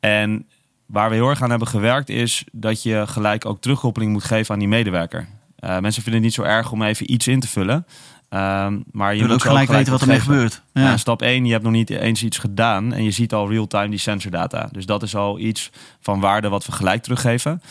En 0.00 0.46
waar 0.86 1.08
we 1.08 1.14
heel 1.14 1.28
erg 1.28 1.42
aan 1.42 1.50
hebben 1.50 1.68
gewerkt 1.68 2.08
is 2.08 2.44
dat 2.52 2.82
je 2.82 3.04
gelijk 3.06 3.46
ook 3.46 3.60
terugkoppeling 3.60 4.12
moet 4.12 4.24
geven 4.24 4.54
aan 4.54 4.58
die 4.58 4.68
medewerker. 4.68 5.28
Uh, 5.60 5.78
mensen 5.78 6.02
vinden 6.02 6.12
het 6.12 6.22
niet 6.22 6.34
zo 6.34 6.42
erg 6.42 6.72
om 6.72 6.82
even 6.82 7.12
iets 7.12 7.26
in 7.26 7.40
te 7.40 7.48
vullen. 7.48 7.86
Um, 8.30 8.84
maar 8.92 9.14
je, 9.14 9.22
moet 9.22 9.32
ook 9.32 9.42
gelijk, 9.42 9.68
weten 9.68 9.92
wat 9.92 10.00
er 10.00 10.08
mee 10.08 10.20
gebeurt. 10.20 10.62
Ja. 10.72 10.96
stap 10.96 11.22
1, 11.22 11.44
je 11.44 11.52
hebt 11.52 11.64
nog 11.64 11.72
niet 11.72 11.90
eens 11.90 12.22
iets 12.22 12.38
gedaan 12.38 12.92
en 12.92 13.04
je 13.04 13.10
ziet 13.10 13.32
al 13.32 13.50
real-time 13.50 13.88
die 13.88 13.98
sensordata. 13.98 14.68
Dus 14.72 14.86
dat 14.86 15.02
is 15.02 15.16
al 15.16 15.38
iets 15.38 15.70
van 16.00 16.20
waarde 16.20 16.48
wat 16.48 16.66
we 16.66 16.72
gelijk 16.72 17.02
teruggeven. 17.02 17.62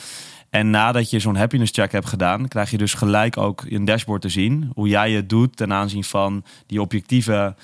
En 0.50 0.70
nadat 0.70 1.10
je 1.10 1.20
zo'n 1.20 1.36
happiness 1.36 1.72
check 1.72 1.92
hebt 1.92 2.08
gedaan, 2.08 2.48
krijg 2.48 2.72
je 2.72 2.78
dus 2.78 2.94
gelijk 2.94 3.38
ook 3.38 3.64
een 3.70 3.86
dashboard 3.86 4.22
te 4.22 4.30
zien. 4.30 4.72
Hoe 4.74 4.88
jij 4.88 5.12
het 5.12 5.30
doet 5.30 5.58
ten 5.58 5.74
aanzien 5.74 6.04
van 6.04 6.44
die 6.66 6.82
objectieve 6.82 7.56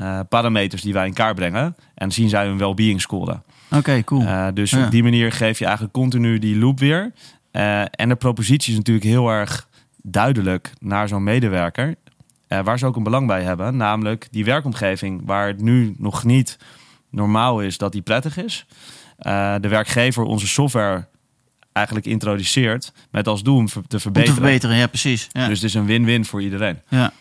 uh, 0.00 0.20
parameters 0.28 0.82
die 0.82 0.92
wij 0.92 1.06
in 1.06 1.12
kaart 1.12 1.34
brengen. 1.34 1.76
En 1.94 2.12
zien 2.12 2.28
zij 2.28 2.46
hun 2.46 2.58
well-being 2.58 3.00
scoren. 3.00 3.42
Oké, 3.70 4.04
cool. 4.04 4.22
Uh, 4.22 4.46
dus 4.54 4.72
op 4.72 4.90
die 4.90 5.02
manier 5.02 5.32
geef 5.32 5.58
je 5.58 5.64
eigenlijk 5.64 5.94
continu 5.94 6.38
die 6.38 6.58
loop 6.58 6.78
weer. 6.78 7.12
Uh, 7.52 7.80
en 7.80 8.08
de 8.08 8.16
propositie 8.16 8.72
is 8.72 8.78
natuurlijk 8.78 9.06
heel 9.06 9.28
erg 9.28 9.68
duidelijk 10.02 10.72
naar 10.78 11.08
zo'n 11.08 11.22
medewerker. 11.22 11.94
Uh, 12.48 12.60
waar 12.60 12.78
ze 12.78 12.86
ook 12.86 12.96
een 12.96 13.02
belang 13.02 13.26
bij 13.26 13.42
hebben. 13.42 13.76
Namelijk 13.76 14.28
die 14.30 14.44
werkomgeving 14.44 15.22
waar 15.24 15.46
het 15.46 15.60
nu 15.60 15.94
nog 15.98 16.24
niet 16.24 16.58
normaal 17.10 17.60
is 17.60 17.78
dat 17.78 17.92
die 17.92 18.02
prettig 18.02 18.36
is. 18.36 18.66
de 19.60 19.68
werkgever 19.68 20.22
onze 20.22 20.46
software 20.46 21.08
eigenlijk 21.72 22.06
introduceert 22.06 22.92
met 23.10 23.28
als 23.28 23.42
doel 23.42 23.56
om 23.56 23.66
te 23.66 23.72
verbeteren. 23.72 24.14
Om 24.14 24.24
te 24.24 24.32
verbeteren, 24.32 24.76
ja 24.76 24.86
precies. 24.86 25.28
Ja. 25.32 25.46
Dus 25.46 25.60
het 25.60 25.68
is 25.68 25.74
een 25.74 25.86
win-win 25.86 26.24
voor 26.24 26.42
iedereen. 26.42 26.78
Ja. 26.88 27.12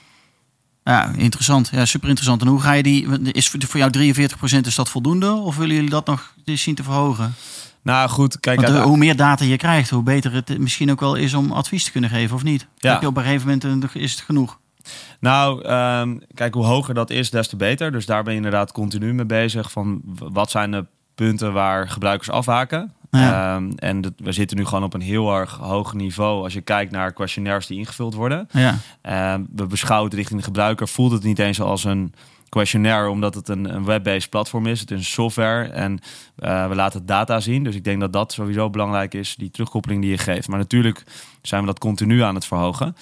Ja, 0.89 1.11
interessant. 1.15 1.69
Ja, 1.71 1.85
super 1.85 2.07
interessant. 2.07 2.41
En 2.41 2.47
hoe 2.47 2.61
ga 2.61 2.71
je 2.71 2.83
die. 2.83 3.31
Is 3.31 3.49
voor 3.49 3.79
jou 3.79 4.13
43% 4.13 4.59
is 4.65 4.75
dat 4.75 4.89
voldoende? 4.89 5.31
Of 5.31 5.57
willen 5.57 5.75
jullie 5.75 5.89
dat 5.89 6.05
nog 6.05 6.33
zien 6.45 6.75
te 6.75 6.83
verhogen? 6.83 7.35
Nou 7.81 8.09
goed, 8.09 8.39
kijk. 8.39 8.61
Want, 8.61 8.77
hoe 8.77 8.97
meer 8.97 9.15
data 9.15 9.45
je 9.45 9.57
krijgt, 9.57 9.89
hoe 9.89 10.03
beter 10.03 10.33
het 10.33 10.57
misschien 10.57 10.91
ook 10.91 10.99
wel 10.99 11.15
is 11.15 11.33
om 11.33 11.51
advies 11.51 11.83
te 11.83 11.91
kunnen 11.91 12.09
geven, 12.09 12.35
of 12.35 12.43
niet? 12.43 12.67
Ja. 12.77 12.91
Heb 12.91 13.01
je 13.01 13.07
op 13.07 13.17
een 13.17 13.23
gegeven 13.23 13.59
moment 13.61 13.95
is 13.95 14.11
het 14.11 14.21
genoeg? 14.21 14.59
Nou, 15.19 15.69
um, 15.69 16.21
kijk, 16.33 16.53
hoe 16.53 16.65
hoger 16.65 16.93
dat 16.93 17.09
is, 17.09 17.29
des 17.29 17.47
te 17.47 17.55
beter. 17.55 17.91
Dus 17.91 18.05
daar 18.05 18.23
ben 18.23 18.31
je 18.31 18.37
inderdaad 18.37 18.71
continu 18.71 19.13
mee 19.13 19.25
bezig. 19.25 19.71
Van 19.71 20.01
wat 20.15 20.51
zijn 20.51 20.71
de 20.71 20.85
punten 21.19 21.53
waar 21.53 21.89
gebruikers 21.89 22.29
afhaken? 22.29 22.93
Ja. 23.11 23.55
Ehm, 23.55 23.71
en 23.75 24.01
dat, 24.01 24.13
we 24.17 24.31
zitten 24.31 24.57
nu 24.57 24.65
gewoon 24.65 24.83
op 24.83 24.93
een 24.93 25.01
heel 25.01 25.35
erg 25.35 25.57
hoog 25.57 25.93
niveau 25.93 26.43
als 26.43 26.53
je 26.53 26.61
kijkt 26.61 26.91
naar 26.91 27.13
questionnaires 27.13 27.67
die 27.67 27.77
ingevuld 27.77 28.13
worden. 28.13 28.47
Ja, 28.51 28.77
Ehm, 29.01 29.43
we 29.55 29.65
beschouwen 29.65 30.09
het 30.09 30.17
richting 30.17 30.39
de 30.39 30.45
gebruiker, 30.45 30.87
voelt 30.87 31.11
het 31.11 31.23
niet 31.23 31.39
eens 31.39 31.61
als 31.61 31.83
een 31.83 32.13
questionnaire, 32.49 33.09
omdat 33.09 33.35
het 33.35 33.47
een, 33.47 33.75
een 33.75 33.85
web-based 33.85 34.29
platform 34.29 34.65
is. 34.65 34.79
Het 34.79 34.91
is 34.91 34.97
een 34.97 35.03
software 35.03 35.69
en 35.69 35.99
eh, 36.35 36.67
we 36.67 36.75
laten 36.75 37.05
data 37.05 37.39
zien. 37.39 37.63
Dus 37.63 37.75
ik 37.75 37.83
denk 37.83 37.99
dat 37.99 38.13
dat 38.13 38.33
sowieso 38.33 38.69
belangrijk 38.69 39.13
is, 39.13 39.35
die 39.35 39.51
terugkoppeling 39.51 40.01
die 40.01 40.11
je 40.11 40.17
geeft. 40.17 40.47
Maar 40.47 40.59
natuurlijk 40.59 41.03
zijn 41.41 41.61
we 41.61 41.67
dat 41.67 41.79
continu 41.79 42.21
aan 42.21 42.35
het 42.35 42.45
verhogen. 42.45 42.95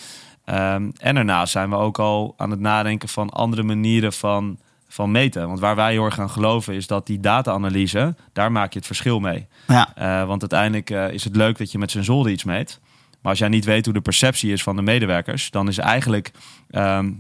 Ehm, 0.46 0.90
en 0.98 1.16
daarnaast 1.16 1.52
zijn 1.52 1.70
we 1.70 1.76
ook 1.76 2.00
al 2.00 2.34
aan 2.38 2.52
het 2.52 2.60
nadenken 2.60 3.10
van 3.10 3.30
andere 3.30 3.64
manieren 3.64 4.14
van, 4.14 4.58
van 4.98 5.12
meten. 5.12 5.48
Want 5.48 5.60
waar 5.60 5.76
wij 5.76 5.92
heel 5.92 6.06
erg 6.06 6.20
aan 6.20 6.30
geloven 6.30 6.74
is 6.74 6.88
dat 6.88 7.08
die 7.08 7.20
data-analyse, 7.20 8.16
daar 8.34 8.52
maak 8.52 8.72
je 8.74 8.78
het 8.78 8.88
verschil 8.88 9.20
mee. 9.20 9.48
ja, 9.68 9.96
Eh, 9.96 10.28
want 10.28 10.42
uiteindelijk 10.42 10.90
eh, 10.90 11.14
is 11.14 11.24
het 11.24 11.36
leuk 11.36 11.58
dat 11.58 11.72
je 11.72 11.78
met 11.78 11.92
sensoren 11.92 12.32
iets 12.32 12.44
meet. 12.44 12.80
Maar 13.22 13.32
als 13.32 13.40
jij 13.40 13.50
niet 13.50 13.66
weet 13.66 13.86
hoe 13.86 13.94
de 13.94 14.02
perceptie 14.02 14.52
is 14.52 14.64
van 14.64 14.76
de 14.76 14.82
medewerkers, 14.82 15.52
dan 15.52 15.68
is 15.68 15.78
eigenlijk 15.78 16.32
ehm, 16.70 17.12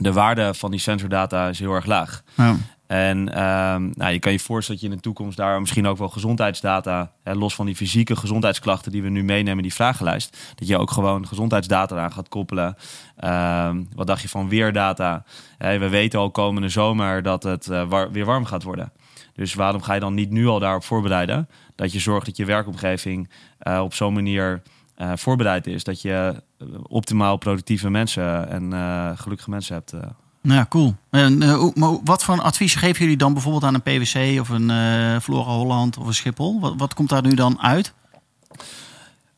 de 0.00 0.12
waarde 0.12 0.54
van 0.54 0.70
die 0.70 0.80
sensordata 0.80 1.48
is 1.48 1.58
heel 1.58 1.74
erg 1.74 1.86
laag. 1.86 2.22
ja. 2.36 2.56
En 2.86 3.34
ehm, 3.34 3.90
nou, 3.94 4.12
je 4.12 4.18
kan 4.18 4.32
je 4.32 4.38
voorstellen 4.40 4.80
dat 4.80 4.88
je 4.90 4.94
in 4.94 5.00
de 5.02 5.08
toekomst 5.08 5.36
daar 5.36 5.60
misschien 5.60 5.86
ook 5.86 5.98
wel 5.98 6.08
gezondheidsdata, 6.08 7.12
hè, 7.22 7.34
los 7.34 7.54
van 7.54 7.66
die 7.66 7.76
fysieke 7.76 8.16
gezondheidsklachten 8.16 8.92
die 8.92 9.02
we 9.02 9.08
nu 9.08 9.22
meenemen 9.24 9.56
in 9.56 9.62
die 9.62 9.74
vragenlijst, 9.74 10.36
dat 10.54 10.68
je 10.68 10.78
ook 10.78 10.90
gewoon 10.90 11.26
gezondheidsdata 11.26 11.94
eraan 11.96 12.12
gaat 12.12 12.28
koppelen. 12.28 12.76
Ehm, 13.16 13.82
wat 13.94 14.06
dacht 14.06 14.22
je 14.22 14.28
van 14.28 14.48
weerdata? 14.48 15.24
Hè, 15.58 15.78
we 15.78 15.88
weten 15.88 16.18
al 16.18 16.30
komende 16.30 16.68
zomer 16.68 17.22
dat 17.22 17.42
het 17.42 17.68
eh, 17.68 17.88
war- 17.88 18.10
weer 18.12 18.24
warm 18.24 18.44
gaat 18.44 18.62
worden. 18.62 18.92
Dus 19.34 19.54
waarom 19.54 19.82
ga 19.82 19.94
je 19.94 20.00
dan 20.00 20.14
niet 20.14 20.30
nu 20.30 20.46
al 20.46 20.58
daarop 20.58 20.84
voorbereiden? 20.84 21.48
Dat 21.74 21.92
je 21.92 21.98
zorgt 21.98 22.26
dat 22.26 22.36
je 22.36 22.44
werkomgeving 22.44 23.30
eh, 23.58 23.80
op 23.82 23.94
zo'n 23.94 24.12
manier 24.14 24.62
eh, 25.00 25.12
voorbereid 25.16 25.66
is. 25.66 25.84
Dat 25.84 26.02
je 26.02 26.42
eh, 26.58 26.66
optimaal 26.82 27.36
productieve 27.36 27.90
mensen 27.90 28.48
en 28.48 28.72
eh, 28.72 29.10
gelukkige 29.14 29.50
mensen 29.50 29.74
hebt. 29.74 29.92
eh. 29.92 30.00
Ja, 30.42 30.66
cool. 30.68 30.94
En, 31.10 31.38
maar 31.74 31.98
wat 32.04 32.24
voor 32.24 32.40
advies 32.40 32.74
geven 32.74 33.00
jullie 33.02 33.16
dan 33.16 33.32
bijvoorbeeld 33.32 33.64
aan 33.64 33.74
een 33.74 33.82
PwC 33.82 34.40
of 34.40 34.48
een 34.48 34.70
eh 34.70 35.20
Flora 35.20 35.50
Holland 35.50 35.96
of 35.98 36.06
een 36.06 36.14
Schiphol? 36.14 36.60
Wat, 36.60 36.74
wat 36.76 36.94
komt 36.94 37.08
daar 37.08 37.22
nu 37.22 37.34
dan 37.34 37.60
uit? 37.60 37.92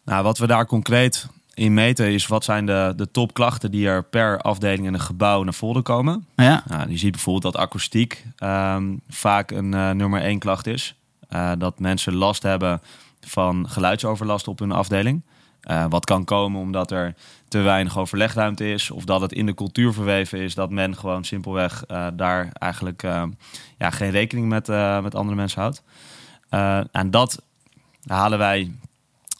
Nou, 0.04 0.23
wat 0.23 0.38
we 0.38 0.47
daar 0.47 0.66
concreet 0.66 1.26
in 1.54 1.75
meten 1.75 2.12
is 2.12 2.26
wat 2.26 2.45
zijn 2.45 2.66
de, 2.66 2.92
de 2.97 3.11
topklachten 3.11 3.71
die 3.71 3.88
er 3.88 4.04
per 4.04 4.40
afdeling 4.40 4.87
in 4.87 4.95
een 4.95 5.00
gebouw 5.00 5.42
naar 5.42 5.54
voren 5.54 5.83
komen. 5.83 6.26
Ja, 6.37 6.62
Nou, 6.66 6.90
je 6.90 6.97
ziet 6.97 7.11
bijvoorbeeld 7.12 7.54
dat 7.54 7.62
akoestiek 7.62 8.25
ehm, 8.37 8.97
vaak 9.09 9.50
een 9.50 9.69
nummer 9.97 10.21
één 10.23 10.38
klacht 10.38 10.66
is. 10.66 10.95
Dat 11.59 11.78
mensen 11.78 12.14
last 12.14 12.42
hebben 12.42 12.81
van 13.21 13.69
geluidsoverlast 13.69 14.49
op 14.49 14.59
hun 14.59 14.73
afdeling. 14.73 15.23
Eh, 15.62 15.85
wat 15.88 16.04
kan 16.04 16.25
komen 16.25 16.61
omdat 16.61 16.90
er 16.90 17.14
te 17.49 17.59
weinig 17.59 17.99
overlegruimte 17.99 18.73
is. 18.73 18.90
Of 18.90 19.04
dat 19.04 19.21
het 19.21 19.33
in 19.33 19.47
de 19.47 19.54
cultuur 19.54 19.92
verweven 19.92 20.38
is 20.38 20.54
dat 20.54 20.71
men 20.71 20.97
gewoon 20.97 21.25
simpelweg 21.25 21.85
eh, 21.87 22.07
daar 22.14 22.49
eigenlijk 22.52 23.02
eh, 23.02 23.23
ja, 23.78 23.90
geen 23.90 24.11
rekening 24.11 24.49
met, 24.49 24.66
met 25.02 25.14
andere 25.14 25.37
mensen 25.37 25.61
houdt. 25.61 25.83
En 26.92 27.11
dat 27.11 27.42
halen 28.07 28.38
wij 28.38 28.73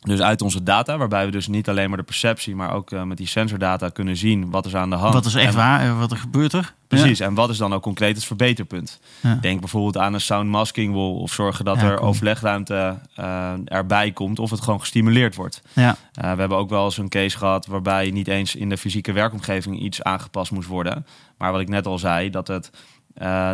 dus 0.03 0.21
uit 0.21 0.43
onze 0.43 0.63
data. 0.63 0.97
Waarbij 0.97 1.25
we 1.25 1.31
dus 1.31 1.47
niet 1.49 1.69
alleen 1.69 1.89
maar 1.89 1.99
de 1.99 2.05
perceptie, 2.05 2.57
maar 2.57 2.73
ook 2.73 2.91
eh, 2.93 3.03
met 3.03 3.17
die 3.17 3.27
sensordata 3.27 3.89
kunnen 3.89 4.17
zien 4.17 4.51
wat 4.51 4.67
is 4.67 4.75
aan 4.75 4.91
de 4.91 4.97
hand. 4.97 5.15
wat 5.15 5.25
is 5.25 5.35
echt 5.35 5.47
En- 5.51 5.57
waar? 5.57 5.81
Eh, 5.81 5.99
Wat 5.99 6.11
er 6.11 6.17
gebeurt 6.17 6.53
er? 6.53 6.75
Precies, 6.89 7.21
en 7.21 7.35
wat 7.35 7.51
is 7.51 7.57
dan 7.57 7.75
ook 7.75 7.83
concreet 7.83 8.15
het 8.17 8.25
verbeterpunt? 8.25 9.01
Ja. 9.21 9.39
Denk 9.41 9.61
bijvoorbeeld 9.61 9.99
aan 9.99 10.15
een 10.15 10.21
sound 10.21 10.49
masking 10.49 10.95
wall 10.95 11.11
of 11.13 11.33
zorgen 11.33 11.65
dat 11.65 11.77
Ja, 11.77 11.83
er 11.83 12.01
overlegruimte 12.01 12.99
eh, 13.15 13.53
erbij 13.65 14.13
komt 14.13 14.39
of 14.39 14.51
het 14.51 14.61
gewoon 14.61 14.81
gestimuleerd 14.81 15.35
wordt. 15.35 15.63
Ja, 15.73 15.97
we 16.13 16.27
hebben 16.27 16.57
ook 16.57 16.71
wel 16.71 16.85
eens 16.85 16.99
een 16.99 17.09
case 17.09 17.39
gehad 17.39 17.67
waarbij 17.67 18.11
niet 18.11 18.29
eens 18.29 18.55
in 18.55 18.69
de 18.69 18.77
fysieke 18.79 19.13
werkomgeving 19.13 19.81
iets 19.81 20.03
aangepast 20.03 20.51
moest 20.51 20.69
worden. 20.69 21.07
Maar 21.39 21.53
wat 21.53 21.61
ik 21.61 21.69
net 21.69 21.87
al 21.87 21.99
zei, 21.99 22.31
dat, 22.31 22.49
het, 22.49 22.71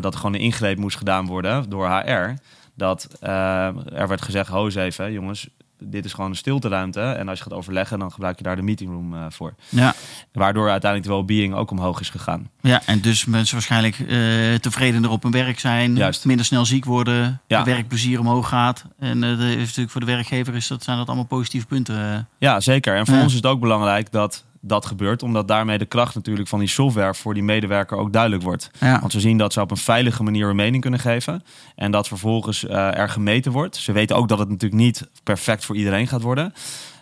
dat 0.00 0.12
er 0.12 0.20
gewoon 0.20 0.34
een 0.34 0.40
ingreep 0.40 0.78
moest 0.78 0.96
gedaan 0.96 1.26
worden 1.26 1.70
door 1.70 1.88
HR. 1.88 2.34
Dat 2.74 3.08
er 3.20 4.08
werd 4.08 4.22
gezegd, 4.22 4.48
ho 4.48 4.64
eens 4.64 4.74
even 4.74 5.12
jongens, 5.12 5.48
dit 5.84 6.04
is 6.04 6.12
gewoon 6.12 6.30
een 6.30 6.36
stilteruimte. 6.36 7.00
En 7.00 7.28
als 7.28 7.38
je 7.38 7.44
gaat 7.44 7.52
overleggen, 7.52 7.98
dan 7.98 8.12
gebruik 8.12 8.36
je 8.38 8.42
daar 8.44 8.56
de 8.56 8.62
meetingroom 8.62 9.14
eh 9.14 9.24
voor. 9.28 9.54
ja. 9.68 9.94
Waardoor 10.32 10.70
uiteindelijk 10.70 11.10
de 11.10 11.16
well-being 11.16 11.54
ook 11.54 11.70
omhoog 11.70 12.00
is 12.00 12.10
gegaan. 12.10 12.48
Ja, 12.60 12.82
en 12.86 13.00
dus 13.00 13.24
mensen 13.24 13.54
waarschijnlijk 13.54 13.98
eh 13.98 14.54
tevredener 14.60 15.10
op 15.10 15.22
hun 15.22 15.32
werk 15.32 15.60
zijn, 15.60 15.96
Juist. 15.96 16.24
minder 16.24 16.44
snel 16.46 16.64
ziek 16.64 16.84
worden, 16.84 17.40
Ja. 17.46 17.64
werkplezier 17.64 18.20
omhoog 18.20 18.48
gaat. 18.48 18.84
En 18.98 19.20
dat 19.20 19.38
heeft 19.38 19.58
natuurlijk 19.58 19.90
voor 19.90 20.00
de 20.00 20.06
werkgever 20.06 20.54
is 20.54 20.66
dat, 20.66 20.82
zijn 20.82 20.96
dat 20.96 21.06
allemaal 21.06 21.24
positieve 21.26 21.66
punten. 21.66 22.28
Ja, 22.38 22.60
zeker. 22.60 22.96
En 22.96 23.06
voor 23.06 23.14
Ja. 23.14 23.20
ons 23.22 23.30
is 23.30 23.36
het 23.36 23.46
ook 23.46 23.60
belangrijk 23.60 24.12
dat 24.12 24.44
dat 24.60 24.86
gebeurt, 24.86 25.22
omdat 25.22 25.48
daarmee 25.48 25.78
de 25.78 25.86
kracht 25.86 26.14
natuurlijk 26.14 26.48
van 26.48 26.58
die 26.58 26.68
software 26.68 27.14
voor 27.14 27.34
die 27.34 27.42
medewerker 27.42 27.96
ook 27.96 28.12
duidelijk 28.12 28.42
wordt. 28.42 28.70
Ja, 28.80 29.00
Want 29.00 29.12
we 29.12 29.20
zien 29.20 29.38
dat 29.38 29.52
ze 29.52 29.60
op 29.60 29.70
een 29.70 29.76
veilige 29.76 30.22
manier 30.22 30.48
een 30.48 30.56
mening 30.56 30.82
kunnen 30.82 31.00
geven 31.00 31.42
en 31.74 31.90
dat 31.90 32.08
vervolgens 32.08 32.66
eh, 32.66 32.98
er 32.98 33.08
gemeten 33.08 33.52
wordt. 33.52 33.76
Ze 33.76 33.92
weten 33.92 34.16
ook 34.16 34.28
dat 34.28 34.38
het 34.38 34.48
natuurlijk 34.48 34.82
niet 34.82 35.08
perfect 35.22 35.64
voor 35.64 35.76
iedereen 35.76 36.06
gaat 36.06 36.22
worden. 36.22 36.52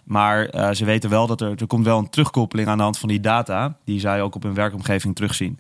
Maar 0.04 0.46
eh, 0.46 0.70
ze 0.70 0.84
weten 0.84 1.10
wel 1.10 1.26
dat 1.26 1.40
er, 1.40 1.54
er 1.60 1.66
komt 1.66 1.84
wel 1.84 1.98
een 1.98 2.10
terugkoppeling 2.10 2.68
aan 2.68 2.76
de 2.76 2.82
hand 2.82 2.98
van 2.98 3.08
die 3.08 3.20
data, 3.20 3.76
die 3.84 4.00
zij 4.00 4.22
ook 4.22 4.34
op 4.34 4.42
hun 4.42 4.54
werkomgeving 4.54 5.14
terugzien. 5.14 5.58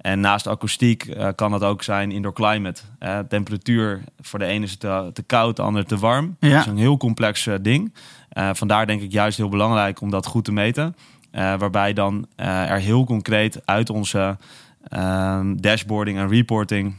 En 0.00 0.20
naast 0.20 0.46
akoestiek 0.46 1.04
eh, 1.04 1.28
kan 1.34 1.50
dat 1.50 1.62
ook 1.62 1.82
zijn 1.82 2.10
indoor 2.10 2.32
climate. 2.32 2.82
Temperatuur, 3.28 4.02
voor 4.20 4.38
de 4.38 4.44
ene 4.44 4.64
is 4.64 4.70
het 4.70 4.80
te, 4.80 5.10
te 5.12 5.22
koud, 5.22 5.56
de 5.56 5.62
ander 5.62 5.86
te 5.86 5.98
warm. 5.98 6.36
Ja. 6.40 6.48
Dat 6.48 6.60
is 6.60 6.66
een 6.66 6.76
heel 6.76 6.96
complex 6.96 7.48
ding. 7.62 7.94
Vandaar 8.52 8.86
denk 8.86 9.02
ik 9.02 9.12
juist 9.12 9.36
heel 9.36 9.48
belangrijk 9.48 10.00
om 10.00 10.10
dat 10.10 10.26
goed 10.26 10.44
te 10.44 10.52
meten. 10.52 10.94
Eh, 11.32 11.58
waarbij 11.58 11.92
dan 11.92 12.26
eh, 12.36 12.70
er 12.70 12.78
heel 12.78 13.04
concreet 13.04 13.66
uit 13.66 13.90
onze 13.90 14.36
ehm, 14.88 15.56
dashboarding 15.56 16.18
en 16.18 16.28
reporting 16.28 16.94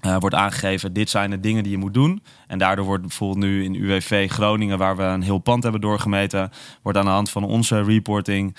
eh, 0.00 0.16
wordt 0.18 0.34
aangegeven: 0.34 0.92
dit 0.92 1.10
zijn 1.10 1.30
de 1.30 1.40
dingen 1.40 1.62
die 1.62 1.72
je 1.72 1.78
moet 1.78 1.94
doen. 1.94 2.22
En 2.46 2.58
daardoor 2.58 2.84
wordt 2.84 3.02
bijvoorbeeld 3.02 3.44
nu 3.44 3.64
in 3.64 3.74
UWV 3.74 4.30
Groningen, 4.30 4.78
waar 4.78 4.96
we 4.96 5.02
een 5.02 5.22
heel 5.22 5.38
pand 5.38 5.62
hebben 5.62 5.80
doorgemeten, 5.80 6.50
wordt 6.82 6.98
aan 6.98 7.04
de 7.04 7.10
hand 7.10 7.30
van 7.30 7.44
onze 7.44 7.82
reporting 7.82 8.56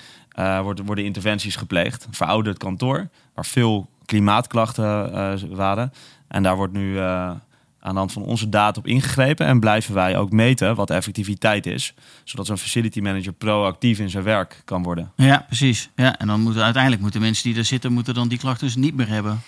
wordt, 0.62 0.80
worden 0.84 1.04
interventies 1.04 1.56
gepleegd. 1.56 2.06
Verouderd 2.10 2.58
kantoor, 2.58 3.08
waar 3.34 3.46
veel 3.46 3.88
klimaatklachten 4.04 5.56
waren. 5.56 5.92
En 6.28 6.42
daar 6.42 6.56
wordt 6.56 6.72
nu 6.72 6.98
aan 7.80 7.92
de 7.92 7.98
hand 7.98 8.12
van 8.12 8.22
onze 8.22 8.48
data 8.48 8.78
op 8.80 8.86
ingegrepen. 8.86 9.46
En 9.46 9.60
blijven 9.60 9.94
wij 9.94 10.16
ook 10.16 10.30
meten 10.32 10.74
wat 10.74 10.86
de 10.88 10.94
effectiviteit 10.94 11.66
is. 11.66 11.94
Zodat 12.24 12.46
zo'n 12.46 12.58
facility 12.58 13.00
manager 13.00 13.32
proactief 13.32 13.98
in 13.98 14.10
zijn 14.10 14.24
werk 14.24 14.62
kan 14.64 14.82
worden. 14.82 15.12
ja, 15.16 15.44
precies. 15.46 15.90
Ja, 15.96 16.18
en 16.18 16.26
dan 16.26 16.40
moeten 16.40 16.62
uiteindelijk 16.62 17.02
moeten 17.02 17.20
mensen 17.20 17.44
die 17.44 17.54
daar 17.54 17.64
zitten, 17.64 17.92
moeten 17.92 18.14
dan 18.14 18.28
die 18.28 18.38
klachten 18.38 18.66
dus 18.66 18.76
niet 18.76 18.94
meer 18.96 19.08
hebben. 19.08 19.40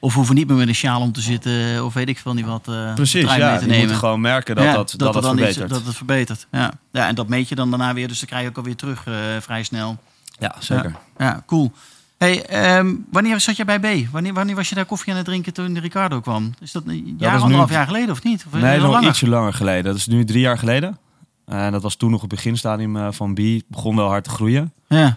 Of 0.00 0.14
hoeven 0.14 0.34
niet 0.34 0.48
meer 0.48 0.56
met 0.56 0.68
een 0.68 0.74
sjaal 0.74 1.00
om 1.00 1.12
te 1.12 1.20
zitten, 1.20 1.84
of 1.84 1.94
weet 1.94 2.08
ik 2.08 2.18
veel 2.18 2.34
niet 2.34 2.44
wat. 2.46 2.68
eh 2.68 2.94
Precies, 2.94 3.34
ja. 3.34 3.60
Je 3.60 3.86
moet 3.86 3.92
gewoon 3.96 4.20
merken 4.20 4.54
dat 4.56 4.64
Ja, 4.64 4.72
dat, 4.72 4.94
dat, 4.96 5.06
er 5.08 5.12
dat, 5.12 5.22
dan 5.22 5.32
iets- 5.38 5.42
verbetert. 5.46 5.70
dat 5.70 5.86
het 5.86 5.96
verbetert. 5.96 6.46
Ja. 6.50 6.72
ja, 6.92 7.08
en 7.08 7.14
dat 7.14 7.28
meet 7.28 7.48
je 7.48 7.54
dan 7.54 7.70
daarna 7.70 7.94
weer, 7.94 8.08
dus 8.08 8.18
dan 8.18 8.28
krijg 8.28 8.42
je 8.42 8.48
ook 8.48 8.56
alweer 8.56 8.76
terug 8.76 9.06
eh, 9.06 9.14
vrij 9.40 9.62
snel. 9.62 9.96
Ja, 10.38 10.54
zeker. 10.58 10.94
Ja, 11.18 11.42
cool. 11.46 11.72
Hey, 12.18 12.44
ehm, 12.46 12.94
wanneer 13.10 13.40
zat 13.40 13.56
jij 13.56 13.64
bij 13.78 13.78
B? 14.06 14.10
Wanneer, 14.12 14.32
wanneer 14.32 14.54
was 14.54 14.68
je 14.68 14.74
daar 14.74 14.84
koffie 14.84 15.10
aan 15.12 15.16
het 15.18 15.26
drinken 15.26 15.52
toen 15.52 15.74
de 15.74 15.80
Ricardo 15.80 16.20
kwam? 16.20 16.54
Is 16.60 16.72
dat 16.72 16.82
een 16.86 17.14
jaar, 17.18 17.36
nu- 17.36 17.42
anderhalf 17.42 17.70
jaar 17.70 17.86
geleden 17.86 18.10
of 18.10 18.22
niet? 18.22 18.44
Of 18.46 18.52
Nee, 18.60 18.80
dat 18.80 19.02
is 19.02 19.08
ietsje 19.08 19.28
langer 19.28 19.52
geleden. 19.52 19.84
Dat 19.84 19.96
is 19.96 20.06
nu 20.06 20.24
drie 20.24 20.40
jaar 20.40 20.58
geleden. 20.58 20.98
En 21.46 21.72
dat 21.72 21.82
was 21.82 21.94
toen 21.96 22.10
nog 22.10 22.20
het 22.20 22.30
beginstadium 22.30 22.96
eh, 22.96 23.06
van 23.10 23.34
B. 23.34 23.38
Het 23.38 23.64
begon 23.68 23.96
wel 23.96 24.08
hard 24.08 24.24
te 24.24 24.30
groeien. 24.30 24.72
Ja, 24.88 25.16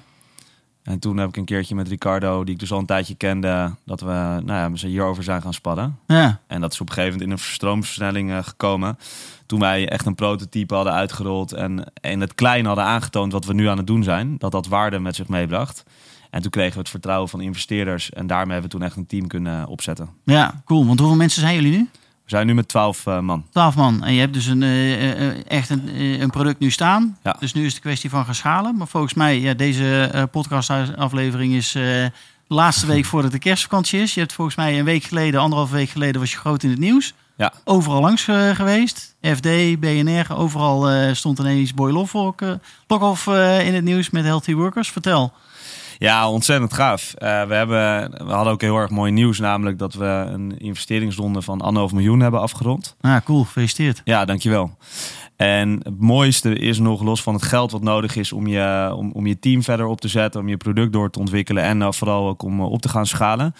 En 0.83 0.99
toen 0.99 1.17
heb 1.17 1.29
ik 1.29 1.37
een 1.37 1.45
keertje 1.45 1.75
met 1.75 1.87
Ricardo, 1.87 2.43
die 2.43 2.53
ik 2.53 2.59
dus 2.59 2.71
al 2.71 2.79
een 2.79 2.85
tijdje 2.85 3.15
kende, 3.15 3.75
dat 3.85 4.01
we 4.01 4.05
nou 4.45 4.45
ja, 4.53 4.71
we 4.71 4.77
zijn 4.77 4.91
hierover 4.91 5.23
zijn 5.23 5.41
gaan 5.41 5.53
spadden. 5.53 5.97
ja, 6.07 6.39
En 6.47 6.61
dat 6.61 6.73
is 6.73 6.81
op 6.81 6.87
een 6.89 6.93
gegeven 6.93 7.19
moment 7.19 7.39
in 7.39 7.45
een 7.45 7.51
stroomversnelling 7.53 8.31
eh, 8.31 8.37
gekomen. 8.43 8.97
Toen 9.45 9.59
wij 9.59 9.89
echt 9.89 10.05
een 10.05 10.15
prototype 10.15 10.73
hadden 10.75 10.93
uitgerold 10.93 11.51
en 11.53 11.91
in 12.01 12.21
het 12.21 12.35
klein 12.35 12.65
hadden 12.65 12.83
aangetoond 12.85 13.31
wat 13.31 13.45
we 13.45 13.53
nu 13.53 13.67
aan 13.67 13.77
het 13.77 13.87
doen 13.87 14.03
zijn. 14.03 14.35
Dat 14.37 14.51
dat 14.51 14.67
waarde 14.67 14.99
met 14.99 15.15
zich 15.15 15.27
meebracht. 15.27 15.83
En 16.31 16.41
toen 16.41 16.51
kregen 16.51 16.73
we 16.73 16.79
het 16.79 16.89
vertrouwen 16.89 17.29
van 17.29 17.41
investeerders. 17.41 18.09
En 18.09 18.27
daarmee 18.27 18.51
hebben 18.51 18.71
we 18.71 18.77
toen 18.77 18.85
echt 18.87 18.95
een 18.95 19.05
team 19.05 19.27
kunnen 19.27 19.67
opzetten. 19.67 20.09
ja, 20.23 20.61
cool. 20.65 20.85
Want 20.85 20.99
hoeveel 20.99 21.17
mensen 21.17 21.41
zijn 21.41 21.55
jullie 21.55 21.71
nu? 21.71 21.89
We 22.23 22.37
zijn 22.37 22.47
nu 22.47 22.53
met 22.53 22.67
twaalf 22.67 23.07
eh, 23.07 23.19
man. 23.19 23.45
12 23.51 23.75
man. 23.75 24.03
En 24.03 24.13
je 24.13 24.19
hebt 24.19 24.33
dus 24.33 24.45
een, 24.45 24.63
eh, 24.63 25.27
eh, 25.27 25.37
echt 25.47 25.69
een, 25.69 26.01
een 26.21 26.29
product 26.29 26.59
nu 26.59 26.69
staan. 26.69 27.17
Ja. 27.23 27.35
Dus 27.39 27.53
nu 27.53 27.61
is 27.61 27.67
het 27.67 27.75
een 27.75 27.81
kwestie 27.81 28.09
van 28.09 28.25
gaan 28.25 28.35
schalen. 28.35 28.77
Maar 28.77 28.87
volgens 28.87 29.13
mij, 29.13 29.39
ja, 29.39 29.53
deze 29.53 30.27
podcastaflevering 30.31 31.53
is 31.53 31.77
laatste 32.47 32.85
week 32.85 33.05
voordat 33.11 33.31
de 33.31 33.39
kerstvakantie 33.39 34.01
is. 34.01 34.13
Je 34.13 34.19
hebt 34.19 34.33
volgens 34.33 34.55
mij 34.55 34.79
een 34.79 34.85
week 34.85 35.03
geleden, 35.03 35.39
anderhalve 35.39 35.73
week 35.73 35.89
geleden, 35.89 36.21
was 36.21 36.31
je 36.31 36.37
groot 36.37 36.63
in 36.63 36.69
het 36.69 36.79
nieuws. 36.79 37.13
Ja. 37.37 37.53
Overal 37.63 38.01
langs 38.01 38.23
geweest. 38.53 39.15
FD, 39.21 39.79
BNR, 39.79 40.37
overal 40.37 41.15
stond 41.15 41.39
ineens 41.39 41.73
Boy 41.73 41.91
Lokhoff, 42.87 43.27
eh, 43.27 43.67
in 43.67 43.73
het 43.73 43.83
nieuws 43.83 44.09
met 44.09 44.23
Healthy 44.23 44.53
Workers. 44.53 44.91
Vertel. 44.91 45.33
Ja, 46.01 46.29
ontzettend 46.29 46.73
gaaf. 46.73 47.13
Uh, 47.13 47.43
we, 47.43 47.53
hebben, 47.53 48.11
we 48.25 48.31
hadden 48.31 48.53
ook 48.53 48.61
heel 48.61 48.77
erg 48.77 48.89
mooi 48.89 49.11
nieuws, 49.11 49.39
namelijk 49.39 49.79
dat 49.79 49.93
we 49.93 50.05
een 50.05 50.59
investeringsronde 50.59 51.41
van 51.41 51.61
anderhalf 51.61 51.93
miljoen 51.93 52.19
hebben 52.19 52.39
afgerond. 52.39 52.95
Ah, 53.01 53.17
cool. 53.25 53.43
Gefeliciteerd. 53.43 54.01
Ja, 54.03 54.25
dankjewel. 54.25 54.77
En 55.35 55.79
het 55.83 55.99
mooiste 55.99 56.55
is 56.55 56.79
nog, 56.79 57.01
los 57.01 57.21
van 57.21 57.33
het 57.33 57.43
geld 57.43 57.71
wat 57.71 57.81
nodig 57.81 58.15
is 58.15 58.31
om 58.31 58.47
je, 58.47 58.93
om, 58.95 59.11
om 59.11 59.27
je 59.27 59.39
team 59.39 59.63
verder 59.63 59.85
op 59.85 60.01
te 60.01 60.07
zetten, 60.07 60.41
om 60.41 60.47
je 60.47 60.57
product 60.57 60.93
door 60.93 61.09
te 61.09 61.19
ontwikkelen 61.19 61.63
en 61.63 61.81
uh, 61.81 61.91
vooral 61.91 62.27
ook 62.27 62.43
om 62.43 62.61
op 62.61 62.81
te 62.81 62.89
gaan 62.89 63.05
schalen, 63.05 63.55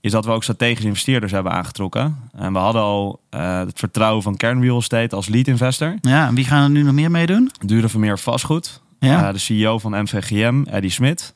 is 0.00 0.12
dat 0.12 0.24
we 0.24 0.30
ook 0.30 0.42
strategische 0.42 0.86
investeerders 0.86 1.32
hebben 1.32 1.52
aangetrokken. 1.52 2.16
En 2.32 2.52
we 2.52 2.58
hadden 2.58 2.82
al 2.82 3.20
uh, 3.30 3.58
het 3.58 3.78
vertrouwen 3.78 4.22
van 4.22 4.36
Kern 4.36 4.62
Real 4.62 4.78
Estate 4.78 5.16
als 5.16 5.28
lead 5.28 5.46
investor. 5.46 5.94
Ja, 6.00 6.26
en 6.26 6.34
wie 6.34 6.44
gaan 6.44 6.62
er 6.62 6.70
nu 6.70 6.82
nog 6.82 6.94
meer 6.94 7.10
meedoen? 7.10 7.50
Duren 7.66 7.90
Vermeer 7.90 8.18
Vastgoed. 8.18 8.80
Ja. 8.98 9.26
Uh, 9.26 9.32
de 9.32 9.38
CEO 9.38 9.78
van 9.78 10.02
MVGM, 10.02 10.62
Eddie 10.64 10.90
Smit. 10.90 11.34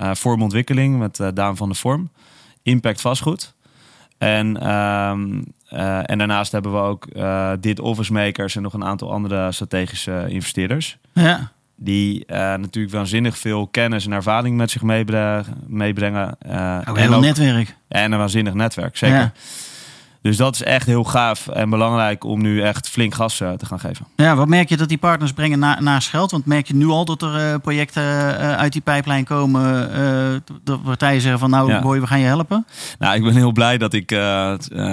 Uh, 0.00 0.10
Vormontwikkeling 0.14 0.98
met 0.98 1.20
Daan 1.34 1.56
van 1.56 1.68
de 1.68 1.74
Vorm. 1.74 2.10
Impact 2.62 3.00
Vastgoed. 3.00 3.54
En, 4.18 4.60
ehm, 4.60 5.42
en 6.04 6.18
daarnaast 6.18 6.52
hebben 6.52 6.72
we 6.72 6.78
ook 6.78 7.08
Dit 7.60 7.80
Office 7.80 8.12
Makers 8.12 8.56
en 8.56 8.62
nog 8.62 8.72
een 8.72 8.84
aantal 8.84 9.12
andere 9.12 9.52
strategische 9.52 10.24
investeerders. 10.28 10.98
Ja 11.12 11.50
die 11.82 12.24
natuurlijk 12.26 12.94
waanzinnig 12.94 13.38
veel 13.38 13.66
kennis 13.66 14.06
en 14.06 14.12
ervaring 14.12 14.56
met 14.56 14.70
zich 14.70 14.82
meebrengen. 15.66 16.36
Uh, 16.46 16.78
ook 16.88 16.96
een 16.96 17.02
heel 17.02 17.20
netwerk. 17.20 17.76
En 17.88 18.12
een 18.12 18.18
waanzinnig 18.18 18.54
netwerk, 18.54 18.96
zeker. 18.96 19.16
Ja. 19.16 19.32
Dus 20.22 20.36
dat 20.36 20.54
is 20.54 20.62
echt 20.62 20.86
heel 20.86 21.04
gaaf 21.04 21.48
en 21.48 21.70
belangrijk 21.70 22.24
om 22.24 22.42
nu 22.42 22.62
echt 22.62 22.88
flink 22.88 23.14
gas 23.14 23.40
uh, 23.40 23.52
te 23.52 23.66
gaan 23.66 23.80
geven. 23.80 24.06
Ja, 24.16 24.36
wat 24.36 24.48
merk 24.48 24.68
je 24.68 24.76
dat 24.76 24.88
die 24.88 24.98
partners 24.98 25.32
brengen 25.32 25.58
na, 25.58 25.80
naast 25.80 26.08
geld? 26.08 26.30
Want 26.30 26.46
merk 26.46 26.66
je 26.66 26.74
nu 26.74 26.86
al 26.86 27.04
dat 27.04 27.22
er 27.22 27.52
uh, 27.52 27.54
projecten 27.62 28.02
uh, 28.02 28.56
uit 28.56 28.72
die 28.72 28.80
pijplijn 28.80 29.24
komen, 29.24 29.90
dat 30.64 30.82
partijen 30.82 31.20
zeggen 31.20 31.40
van 31.40 31.50
nou 31.50 31.70
ja. 31.70 31.80
boy, 31.80 32.00
we 32.00 32.06
gaan 32.06 32.20
je 32.20 32.26
helpen? 32.26 32.66
Nou, 32.98 33.14
ik 33.14 33.22
ben 33.22 33.34
heel 33.34 33.52
blij 33.52 33.78
dat 33.78 33.92
ik 33.92 34.14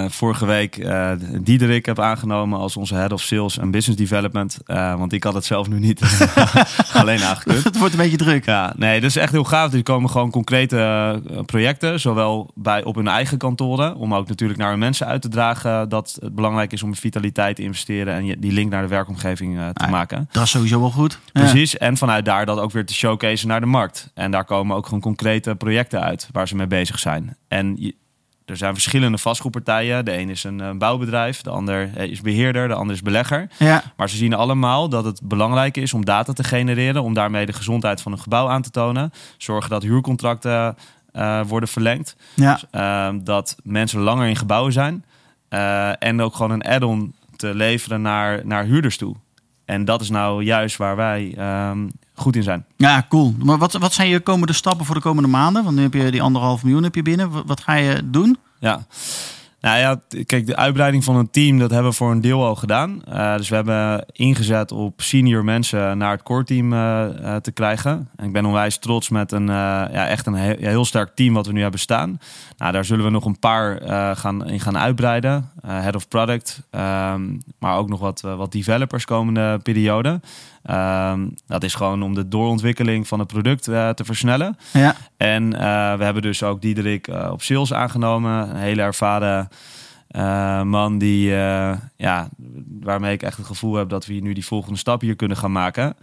vorige 0.08 0.46
week 0.46 0.88
Diederik 1.42 1.86
heb 1.86 2.00
aangenomen 2.00 2.58
als 2.58 2.76
onze 2.76 2.94
Head 2.94 3.12
of 3.12 3.22
Sales 3.22 3.58
en 3.58 3.70
Business 3.70 4.00
Development. 4.00 4.58
want 4.66 5.12
ik 5.12 5.24
had 5.24 5.34
het 5.34 5.44
zelf 5.44 5.68
nu 5.68 5.78
niet 5.78 6.02
alleen 6.92 7.22
aangekund. 7.22 7.64
het 7.70 7.78
wordt 7.78 7.94
een 7.94 8.00
beetje 8.00 8.16
druk. 8.16 8.44
Ja, 8.44 8.72
nee, 8.76 9.00
dat 9.00 9.10
is 9.10 9.16
echt 9.16 9.32
heel 9.32 9.44
gaaf. 9.44 9.72
Er 9.72 9.82
komen 9.82 10.10
gewoon 10.10 10.30
concrete 10.30 11.22
projecten, 11.46 12.00
zowel 12.00 12.50
bij, 12.54 12.84
op 12.84 12.94
hun 12.94 13.08
eigen 13.08 13.38
kantoren, 13.38 13.96
om 13.96 14.14
ook 14.14 14.28
natuurlijk 14.28 14.58
naar 14.58 14.70
hun 14.70 14.78
mensen 14.78 15.06
uit 15.06 15.17
te 15.20 15.28
dragen 15.28 15.88
dat 15.88 16.18
het 16.20 16.34
belangrijk 16.34 16.72
is 16.72 16.82
om 16.82 16.88
in 16.88 16.96
vitaliteit 16.96 17.56
te 17.56 17.62
investeren 17.62 18.14
en 18.14 18.40
die 18.40 18.52
link 18.52 18.70
naar 18.70 18.82
de 18.82 18.88
werkomgeving 18.88 19.56
uh, 19.56 19.68
te 19.68 19.86
maken. 19.86 20.28
Dat 20.32 20.42
is 20.42 20.50
sowieso 20.50 20.80
wel 20.80 20.90
goed. 20.90 21.18
Precies. 21.32 21.76
En 21.76 21.96
vanuit 21.96 22.24
daar 22.24 22.46
dat 22.46 22.58
ook 22.58 22.70
weer 22.72 22.86
te 22.86 22.94
showcase 22.94 23.46
naar 23.46 23.60
de 23.60 23.66
markt. 23.66 24.10
En 24.14 24.30
daar 24.30 24.44
komen 24.44 24.76
ook 24.76 24.84
gewoon 24.84 25.00
concrete 25.00 25.54
projecten 25.54 26.00
uit 26.00 26.28
waar 26.32 26.48
ze 26.48 26.56
mee 26.56 26.66
bezig 26.66 26.98
zijn. 26.98 27.36
En 27.48 27.94
er 28.50 28.56
zijn 28.56 28.72
verschillende 28.72 29.18
vastgoedpartijen. 29.18 30.04
De 30.04 30.18
een 30.18 30.28
is 30.28 30.44
een, 30.44 30.58
een, 30.58 30.78
bouwbedrijf, 30.78 31.40
de 31.40 31.50
ander 31.50 31.90
eh, 31.94 32.10
is 32.10 32.20
beheerder, 32.20 32.68
de 32.68 32.74
ander 32.74 32.94
is 32.94 33.02
belegger. 33.02 33.48
Ja. 33.58 33.82
Maar 33.96 34.10
ze 34.10 34.16
zien 34.16 34.34
allemaal 34.34 34.88
dat 34.88 35.04
het 35.04 35.20
belangrijk 35.22 35.76
is 35.76 35.94
om 35.94 36.04
data 36.04 36.32
te 36.32 36.44
genereren, 36.44 37.02
om 37.02 37.14
daarmee 37.14 37.46
de 37.46 37.52
gezondheid 37.52 38.02
van 38.02 38.12
een 38.12 38.18
gebouw 38.18 38.48
aan 38.48 38.62
te 38.62 38.70
tonen. 38.70 39.12
Zorgen 39.36 39.70
dat 39.70 39.82
huurcontracten 39.82 40.76
uh, 41.18 41.40
worden 41.46 41.68
verlengd. 41.68 42.16
Ja. 42.34 42.60
Uh, 42.72 43.18
dat 43.22 43.56
mensen 43.62 44.00
langer 44.00 44.28
in 44.28 44.36
gebouwen 44.36 44.72
zijn. 44.72 45.04
Uh, 45.50 46.02
en 46.02 46.20
ook 46.20 46.34
gewoon 46.34 46.50
een 46.50 46.64
add-on 46.64 47.14
te 47.36 47.54
leveren 47.54 48.02
naar, 48.02 48.46
naar 48.46 48.64
huurders 48.64 48.96
toe. 48.96 49.14
En 49.64 49.84
dat 49.84 50.00
is 50.00 50.10
nou 50.10 50.42
juist 50.42 50.76
waar 50.76 50.96
wij 50.96 51.34
um, 51.70 51.90
goed 52.14 52.36
in 52.36 52.42
zijn. 52.42 52.64
Ja, 52.76 53.06
cool. 53.08 53.34
Maar 53.38 53.58
wat, 53.58 53.72
wat 53.72 53.92
zijn 53.92 54.08
je 54.08 54.20
komende 54.20 54.52
stappen 54.52 54.86
voor 54.86 54.94
de 54.94 55.00
komende 55.00 55.28
maanden? 55.28 55.64
Want 55.64 55.76
nu 55.76 55.82
heb 55.82 55.94
je 55.94 56.10
die 56.10 56.22
anderhalf 56.22 56.62
miljoen 56.62 56.82
heb 56.82 56.94
je 56.94 57.02
binnen. 57.02 57.30
Wat, 57.30 57.42
wat 57.46 57.60
ga 57.60 57.74
je 57.74 58.00
doen? 58.04 58.38
Ja. 58.58 58.86
Nou 59.60 59.78
ja, 59.78 60.00
kijk, 60.24 60.46
de 60.46 60.56
uitbreiding 60.56 61.04
van 61.04 61.16
een 61.16 61.30
team, 61.30 61.58
dat 61.58 61.70
hebben 61.70 61.90
we 61.90 61.96
voor 61.96 62.10
een 62.10 62.20
deel 62.20 62.44
al 62.44 62.54
gedaan. 62.54 63.02
Uh, 63.08 63.36
dus 63.36 63.48
we 63.48 63.54
hebben 63.54 64.06
ingezet 64.12 64.72
op 64.72 65.00
senior 65.00 65.44
mensen 65.44 65.98
naar 65.98 66.10
het 66.10 66.22
core 66.22 66.44
team 66.44 66.72
uh, 66.72 67.06
uh, 67.20 67.36
te 67.36 67.52
krijgen. 67.52 68.08
En 68.16 68.26
ik 68.26 68.32
ben 68.32 68.46
onwijs 68.46 68.78
trots 68.78 69.08
met 69.08 69.32
een 69.32 69.46
ja, 69.46 70.06
echt 70.06 70.26
een 70.26 70.34
heel, 70.34 70.56
heel, 70.58 70.84
sterk 70.84 71.14
team 71.14 71.34
wat 71.34 71.46
we 71.46 71.52
nu 71.52 71.62
hebben 71.62 71.80
staan. 71.80 72.20
Nou, 72.56 72.72
daar 72.72 72.84
zullen 72.84 73.04
we 73.04 73.10
nog 73.10 73.24
een 73.24 73.38
paar 73.38 73.80
gaan, 74.16 74.48
in 74.48 74.60
gaan 74.60 74.78
uitbreiden. 74.78 75.50
head 75.66 75.94
of 75.94 76.08
product, 76.08 76.62
um, 76.70 77.42
maar 77.58 77.76
ook 77.76 77.88
nog 77.88 78.00
wat, 78.00 78.20
wat 78.20 78.52
developers 78.52 79.04
komende 79.04 79.58
periode. 79.62 80.20
Um, 80.70 81.34
dat 81.46 81.62
is 81.62 81.74
gewoon 81.74 82.02
om 82.02 82.14
de 82.14 82.28
doorontwikkeling 82.28 83.08
van 83.08 83.18
het 83.18 83.28
product 83.28 83.68
uh, 83.68 83.88
te 83.88 84.04
versnellen. 84.04 84.56
Ja. 84.72 84.94
En 85.16 85.44
uh, 85.44 85.60
we 85.94 86.04
hebben 86.04 86.22
dus 86.22 86.42
ook 86.42 86.60
Diederik 86.60 87.08
uh, 87.08 87.28
op 87.32 87.42
sales 87.42 87.72
aangenomen. 87.72 88.50
Een 88.50 88.56
hele 88.56 88.82
ervaren 88.82 89.48
man 90.68 90.98
die, 90.98 91.30
ja, 91.96 92.28
waarmee 92.80 93.12
ik 93.12 93.22
echt 93.22 93.36
het 93.36 93.46
gevoel 93.46 93.74
heb 93.74 93.88
dat 93.88 94.06
we 94.06 94.12
nu 94.12 94.32
die 94.32 94.46
volgende 94.46 94.78
stap 94.78 95.00
hier 95.00 95.16
kunnen 95.16 95.36
gaan 95.36 95.52
maken. 95.52 95.96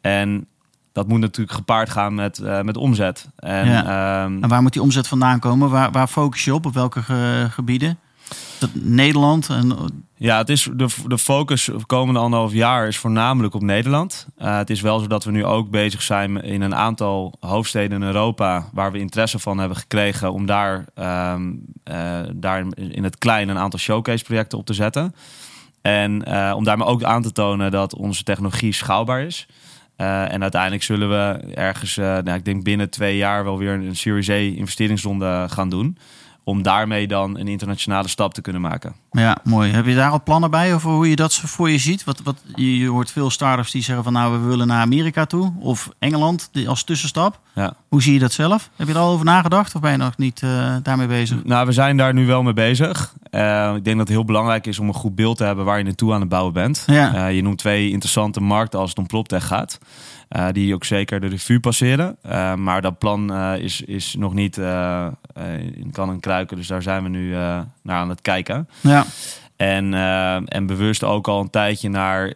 En 0.00 0.46
dat 0.92 1.08
moet 1.08 1.20
natuurlijk 1.20 1.56
gepaard 1.56 1.90
gaan 1.90 2.14
met, 2.14 2.40
met 2.62 2.76
omzet. 2.76 3.28
En, 3.36 3.68
ja. 3.68 4.24
um, 4.24 4.42
en 4.42 4.48
waar 4.48 4.62
moet 4.62 4.72
die 4.72 4.82
omzet 4.82 5.08
vandaan 5.08 5.38
komen? 5.38 5.70
Waar, 5.70 5.90
waar 5.90 6.08
focus 6.08 6.44
je 6.44 6.54
op? 6.54 6.66
Op 6.66 6.74
welke 6.74 7.02
gebieden? 7.50 7.98
Nederland 8.72 9.48
en 9.48 9.76
ja, 10.18 10.38
het 10.38 10.48
is 10.48 10.68
de, 10.72 10.88
de 11.06 11.18
focus 11.18 11.64
de 11.64 11.86
komende 11.86 12.20
anderhalf 12.20 12.52
jaar 12.52 12.88
is 12.88 12.98
voornamelijk 12.98 13.54
op 13.54 13.62
Nederland. 13.62 14.26
Uh, 14.38 14.56
het 14.56 14.70
is 14.70 14.80
wel 14.80 14.98
zo 14.98 15.06
dat 15.06 15.24
we 15.24 15.30
nu 15.30 15.44
ook 15.44 15.70
bezig 15.70 16.02
zijn 16.02 16.42
in 16.42 16.60
een 16.60 16.74
aantal 16.74 17.34
hoofdsteden 17.40 18.02
in 18.02 18.06
Europa 18.06 18.68
waar 18.72 18.92
we 18.92 18.98
interesse 18.98 19.38
van 19.38 19.58
hebben 19.58 19.76
gekregen 19.76 20.32
om 20.32 20.46
daar, 20.46 20.84
um, 21.34 21.64
uh, 21.84 22.20
daar 22.34 22.64
in 22.76 23.04
het 23.04 23.18
klein 23.18 23.48
een 23.48 23.58
aantal 23.58 23.78
showcase 23.78 24.24
projecten 24.24 24.58
op 24.58 24.66
te 24.66 24.74
zetten. 24.74 25.14
En 25.82 26.28
uh, 26.28 26.52
om 26.56 26.64
daarmee 26.64 26.86
ook 26.86 27.02
aan 27.02 27.22
te 27.22 27.32
tonen 27.32 27.70
dat 27.70 27.94
onze 27.94 28.22
technologie 28.22 28.72
schaalbaar 28.72 29.22
is. 29.22 29.46
en 29.96 30.42
uiteindelijk 30.42 30.82
zullen 30.82 31.08
we 31.08 31.54
ergens, 31.54 31.96
nou, 31.96 32.32
ik 32.32 32.44
denk 32.44 32.64
binnen 32.64 32.90
twee 32.90 33.16
jaar 33.16 33.44
wel 33.44 33.58
weer 33.58 33.72
een 33.72 33.96
Series 33.96 34.30
A 34.30 34.34
investeringsronde 34.34 35.46
gaan 35.48 35.68
doen 35.68 35.98
om 36.48 36.62
daarmee 36.62 37.06
dan 37.06 37.38
een 37.38 37.48
internationale 37.48 38.08
stap 38.08 38.34
te 38.34 38.40
kunnen 38.40 38.60
maken. 38.62 38.94
Ja, 39.10 39.38
mooi. 39.44 39.72
Heb 39.72 39.86
je 39.86 39.94
daar 39.94 40.10
al 40.10 40.22
plannen 40.22 40.50
bij 40.50 40.74
over 40.74 40.90
hoe 40.90 41.08
je 41.10 41.16
dat 41.16 41.34
voor 41.34 41.70
je 41.70 41.78
ziet? 41.78 42.04
Wat, 42.04 42.20
wat, 42.22 42.36
je 42.54 42.86
hoort 42.86 43.10
veel 43.10 43.30
startups 43.30 43.70
die 43.70 43.82
zeggen 43.82 44.04
van 44.04 44.12
nou, 44.12 44.40
we 44.40 44.46
willen 44.46 44.66
naar 44.66 44.80
Amerika 44.80 45.26
toe 45.26 45.52
of 45.58 45.90
Engeland 45.98 46.50
als 46.66 46.84
tussenstap. 46.84 47.40
Ja. 47.54 47.74
Hoe 47.88 48.02
zie 48.02 48.12
je 48.12 48.18
dat 48.18 48.32
zelf? 48.32 48.70
Heb 48.76 48.86
je 48.86 48.92
er 48.92 49.00
al 49.00 49.12
over 49.12 49.24
nagedacht 49.24 49.74
of 49.74 49.80
ben 49.80 49.90
je 49.90 49.96
nog 49.96 50.16
niet 50.16 50.42
uh, 50.42 50.76
daarmee 50.82 51.06
bezig? 51.06 51.44
Nou, 51.44 51.66
we 51.66 51.72
zijn 51.72 51.96
daar 51.96 52.14
nu 52.14 52.26
wel 52.26 52.42
mee 52.42 52.52
bezig. 52.52 53.14
Uh, 53.30 53.72
ik 53.76 53.84
denk 53.84 53.96
dat 53.96 54.06
het 54.06 54.16
heel 54.16 54.24
belangrijk 54.24 54.66
is 54.66 54.78
om 54.78 54.88
een 54.88 54.94
goed 54.94 55.14
beeld 55.14 55.36
te 55.36 55.44
hebben 55.44 55.64
waar 55.64 55.78
je 55.78 55.84
naartoe 55.84 56.12
aan 56.12 56.20
het 56.20 56.28
bouwen 56.28 56.52
bent. 56.52 56.84
Ja. 56.86 57.14
Uh, 57.14 57.34
je 57.34 57.42
noemt 57.42 57.58
twee 57.58 57.90
interessante 57.90 58.40
markten 58.40 58.80
als 58.80 58.88
het 58.88 58.98
om 58.98 59.06
PropTech 59.06 59.46
gaat. 59.46 59.78
Uh, 60.36 60.46
die 60.52 60.74
ook 60.74 60.84
zeker 60.84 61.20
de 61.20 61.26
revue 61.26 61.60
passeren. 61.60 62.16
Maar 62.56 62.82
dat 62.82 62.98
plan 62.98 63.34
is, 63.54 63.80
is 63.80 64.14
nog 64.18 64.34
niet 64.34 64.56
in 65.74 65.90
kan 65.92 66.10
en 66.10 66.20
Dus 66.46 66.66
daar 66.66 66.82
zijn 66.82 67.02
we 67.02 67.08
nu 67.08 67.30
naar 67.82 67.96
aan 67.96 68.08
het 68.08 68.20
kijken. 68.20 68.68
Ja. 68.80 69.04
En, 69.56 69.94
en 70.48 70.66
bewust 70.66 71.04
ook 71.04 71.28
al 71.28 71.40
een 71.40 71.50
tijdje 71.50 71.88
naar 71.88 72.32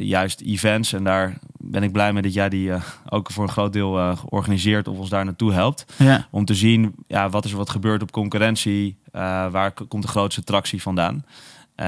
juist 0.00 0.40
events. 0.40 0.92
En 0.92 1.04
daar 1.04 1.38
ben 1.58 1.82
ik 1.82 1.92
blij 1.92 2.12
mee 2.12 2.22
dat 2.22 2.34
jij 2.34 2.48
die 2.48 2.72
ook 3.08 3.30
voor 3.30 3.44
een 3.44 3.50
groot 3.50 3.72
deel 3.72 4.16
organiseert 4.28 4.88
of 4.88 4.98
ons 4.98 5.08
daar 5.08 5.24
naartoe 5.24 5.52
helpt. 5.52 5.84
Ja. 5.96 6.26
Om 6.30 6.44
te 6.44 6.54
zien 6.54 6.94
ja, 7.06 7.28
wat 7.28 7.44
is 7.44 7.50
er 7.50 7.56
wat 7.56 7.70
gebeurt 7.70 8.02
op 8.02 8.10
concurrentie. 8.10 8.96
waar 9.50 9.72
komt 9.88 10.02
de 10.02 10.08
grootste 10.08 10.44
tractie 10.44 10.82
vandaan. 10.82 11.24
Um, 11.76 11.86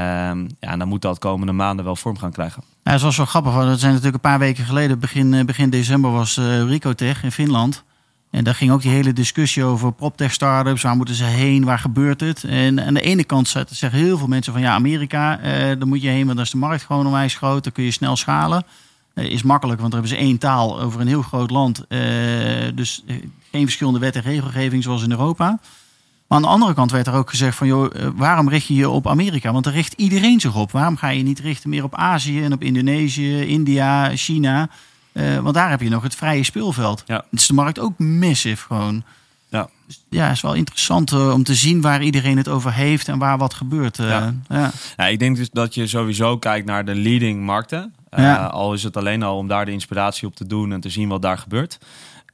ja, 0.60 0.70
en 0.70 0.78
dan 0.78 0.88
moet 0.88 1.02
dat 1.02 1.18
komende 1.18 1.52
maanden 1.52 1.84
wel 1.84 1.96
vorm 1.96 2.18
gaan 2.18 2.32
krijgen. 2.32 2.62
Ja, 2.82 2.92
dat 2.92 3.00
was 3.00 3.16
wel 3.16 3.26
grappig. 3.26 3.54
Dat 3.54 3.78
zijn 3.78 3.92
natuurlijk 3.92 4.24
een 4.24 4.30
paar 4.30 4.38
weken 4.38 4.64
geleden, 4.64 4.98
begin, 4.98 5.34
eh, 5.34 5.44
begin 5.44 5.70
december, 5.70 6.10
was 6.10 6.36
uh, 6.36 6.62
Ricotech 6.62 7.22
in 7.22 7.32
Finland. 7.32 7.84
En 8.30 8.44
daar 8.44 8.54
ging 8.54 8.70
ook 8.70 8.82
die 8.82 8.90
hele 8.90 9.12
discussie 9.12 9.64
over 9.64 9.92
proptech 9.92 10.32
startups. 10.32 10.82
Waar 10.82 10.96
moeten 10.96 11.14
ze 11.14 11.24
heen? 11.24 11.64
Waar 11.64 11.78
gebeurt 11.78 12.20
het? 12.20 12.44
En 12.44 12.84
aan 12.84 12.94
de 12.94 13.00
ene 13.00 13.24
kant 13.24 13.48
zeggen 13.48 13.98
heel 14.00 14.18
veel 14.18 14.26
mensen 14.26 14.52
van 14.52 14.62
ja, 14.62 14.74
Amerika, 14.74 15.38
eh, 15.38 15.52
daar 15.52 15.86
moet 15.86 16.02
je 16.02 16.08
heen, 16.08 16.24
want 16.24 16.36
daar 16.36 16.46
is 16.46 16.52
de 16.52 16.58
markt 16.58 16.84
gewoon 16.84 17.06
onwijs 17.06 17.34
groot. 17.34 17.64
Dan 17.64 17.72
kun 17.72 17.84
je 17.84 17.90
snel 17.90 18.16
schalen. 18.16 18.64
Uh, 19.14 19.24
is 19.24 19.42
makkelijk, 19.42 19.80
want 19.80 19.92
daar 19.92 20.00
hebben 20.00 20.18
ze 20.18 20.24
één 20.24 20.38
taal 20.38 20.80
over 20.80 21.00
een 21.00 21.06
heel 21.06 21.22
groot 21.22 21.50
land. 21.50 21.84
Uh, 21.88 22.00
dus 22.74 23.04
geen 23.50 23.64
verschillende 23.64 23.98
wet 23.98 24.16
en 24.16 24.22
regelgeving 24.22 24.82
zoals 24.82 25.02
in 25.02 25.10
Europa. 25.10 25.58
Maar 26.26 26.38
aan 26.38 26.42
de 26.42 26.48
andere 26.48 26.74
kant 26.74 26.90
werd 26.90 27.06
er 27.06 27.14
ook 27.14 27.30
gezegd 27.30 27.56
van, 27.56 27.66
joh, 27.66 27.94
eh, 27.94 28.08
waarom 28.14 28.48
richt 28.48 28.66
je 28.66 28.74
je 28.74 28.88
op 28.88 29.08
Amerika? 29.08 29.52
Want 29.52 29.64
daar 29.64 29.72
richt 29.72 29.92
iedereen 29.92 30.40
zich 30.40 30.56
op. 30.56 30.70
Waarom 30.70 30.96
ga 30.96 31.08
je 31.08 31.22
niet 31.22 31.38
richten 31.38 31.70
meer 31.70 31.84
op 31.84 31.94
Azië 31.94 32.42
en 32.42 32.52
op 32.52 32.62
Indonesië, 32.62 33.40
India, 33.40 34.16
China? 34.16 34.68
Uh, 35.16 35.38
want 35.38 35.54
daar 35.54 35.70
heb 35.70 35.80
je 35.80 35.88
nog 35.88 36.02
het 36.02 36.14
vrije 36.14 36.42
speelveld. 36.42 37.02
Ja. 37.06 37.24
is 37.30 37.46
de 37.46 37.54
markt 37.54 37.78
ook 37.78 37.98
massive 37.98 38.66
gewoon. 38.66 39.04
Ja. 39.48 39.68
Dus 39.86 40.04
ja, 40.08 40.30
is 40.30 40.40
wel 40.40 40.54
interessant 40.54 41.12
uh, 41.12 41.32
om 41.32 41.42
te 41.42 41.54
zien 41.54 41.80
waar 41.80 42.02
iedereen 42.02 42.36
het 42.36 42.48
over 42.48 42.72
heeft 42.72 43.08
en 43.08 43.18
waar 43.18 43.38
wat 43.38 43.54
gebeurt. 43.54 43.98
Uh, 43.98 44.08
ja. 44.08 44.34
Ja. 44.48 44.70
ja. 44.96 45.06
ik 45.06 45.18
denk 45.18 45.36
dus 45.36 45.50
dat 45.50 45.74
je 45.74 45.86
sowieso 45.86 46.38
kijkt 46.38 46.66
naar 46.66 46.84
de 46.84 46.94
leading 46.94 47.44
markten. 47.44 47.94
Al 48.50 48.74
is 48.74 48.82
het 48.82 48.96
alleen 48.96 49.22
al 49.22 49.36
om 49.36 49.48
daar 49.48 49.64
de 49.64 49.72
inspiratie 49.72 50.28
op 50.28 50.36
te 50.36 50.46
doen 50.46 50.72
en 50.72 50.80
te 50.80 50.90
zien 50.90 51.08
wat 51.08 51.22
daar 51.22 51.38
gebeurt. 51.38 51.78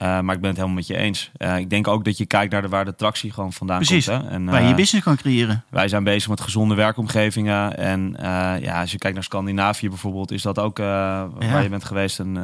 Uh, 0.03 0.21
maar 0.21 0.35
ik 0.35 0.41
ben 0.41 0.51
het 0.51 0.57
helemaal 0.57 0.77
met 0.77 0.87
je 0.87 0.97
eens. 0.97 1.31
Uh, 1.38 1.59
ik 1.59 1.71
denk 1.71 1.88
ook 1.88 2.05
dat 2.05 2.19
je 2.19 2.27
kijkt 2.27 2.53
naar 2.53 2.62
de, 2.62 2.69
waar 2.69 2.85
de 2.85 2.95
tractie 2.95 3.33
gewoon 3.33 3.53
vandaan 3.53 3.77
Precies. 3.77 4.07
komt. 4.07 4.23
Hè? 4.23 4.29
En, 4.29 4.45
waar 4.45 4.62
je 4.62 4.69
uh, 4.69 4.75
business 4.75 5.05
kan 5.05 5.17
creëren. 5.17 5.65
Wij 5.69 5.88
zijn 5.88 6.05
bezig 6.05 6.29
met 6.29 6.41
gezonde 6.41 6.75
werkomgevingen. 6.75 7.77
En 7.77 8.17
ja, 8.61 8.81
als 8.81 8.93
je 8.93 8.99
kijkt 8.99 9.17
naar 9.17 9.25
Scandinavië 9.25 9.88
bijvoorbeeld, 9.88 10.31
is 10.31 10.43
dat 10.43 10.59
ook 10.59 10.79
waar 10.79 11.62
je 11.62 11.69
bent 11.69 11.85
geweest. 11.85 12.19
En 12.19 12.37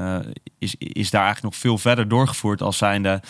is, 0.59 0.75
is 0.79 1.11
daar 1.11 1.25
eigenlijk 1.25 1.55
nog 1.55 1.63
veel 1.63 1.79
verder 1.79 2.09
doorgevoerd 2.09 2.63
als 2.63 2.77
zijnde, 2.77 3.21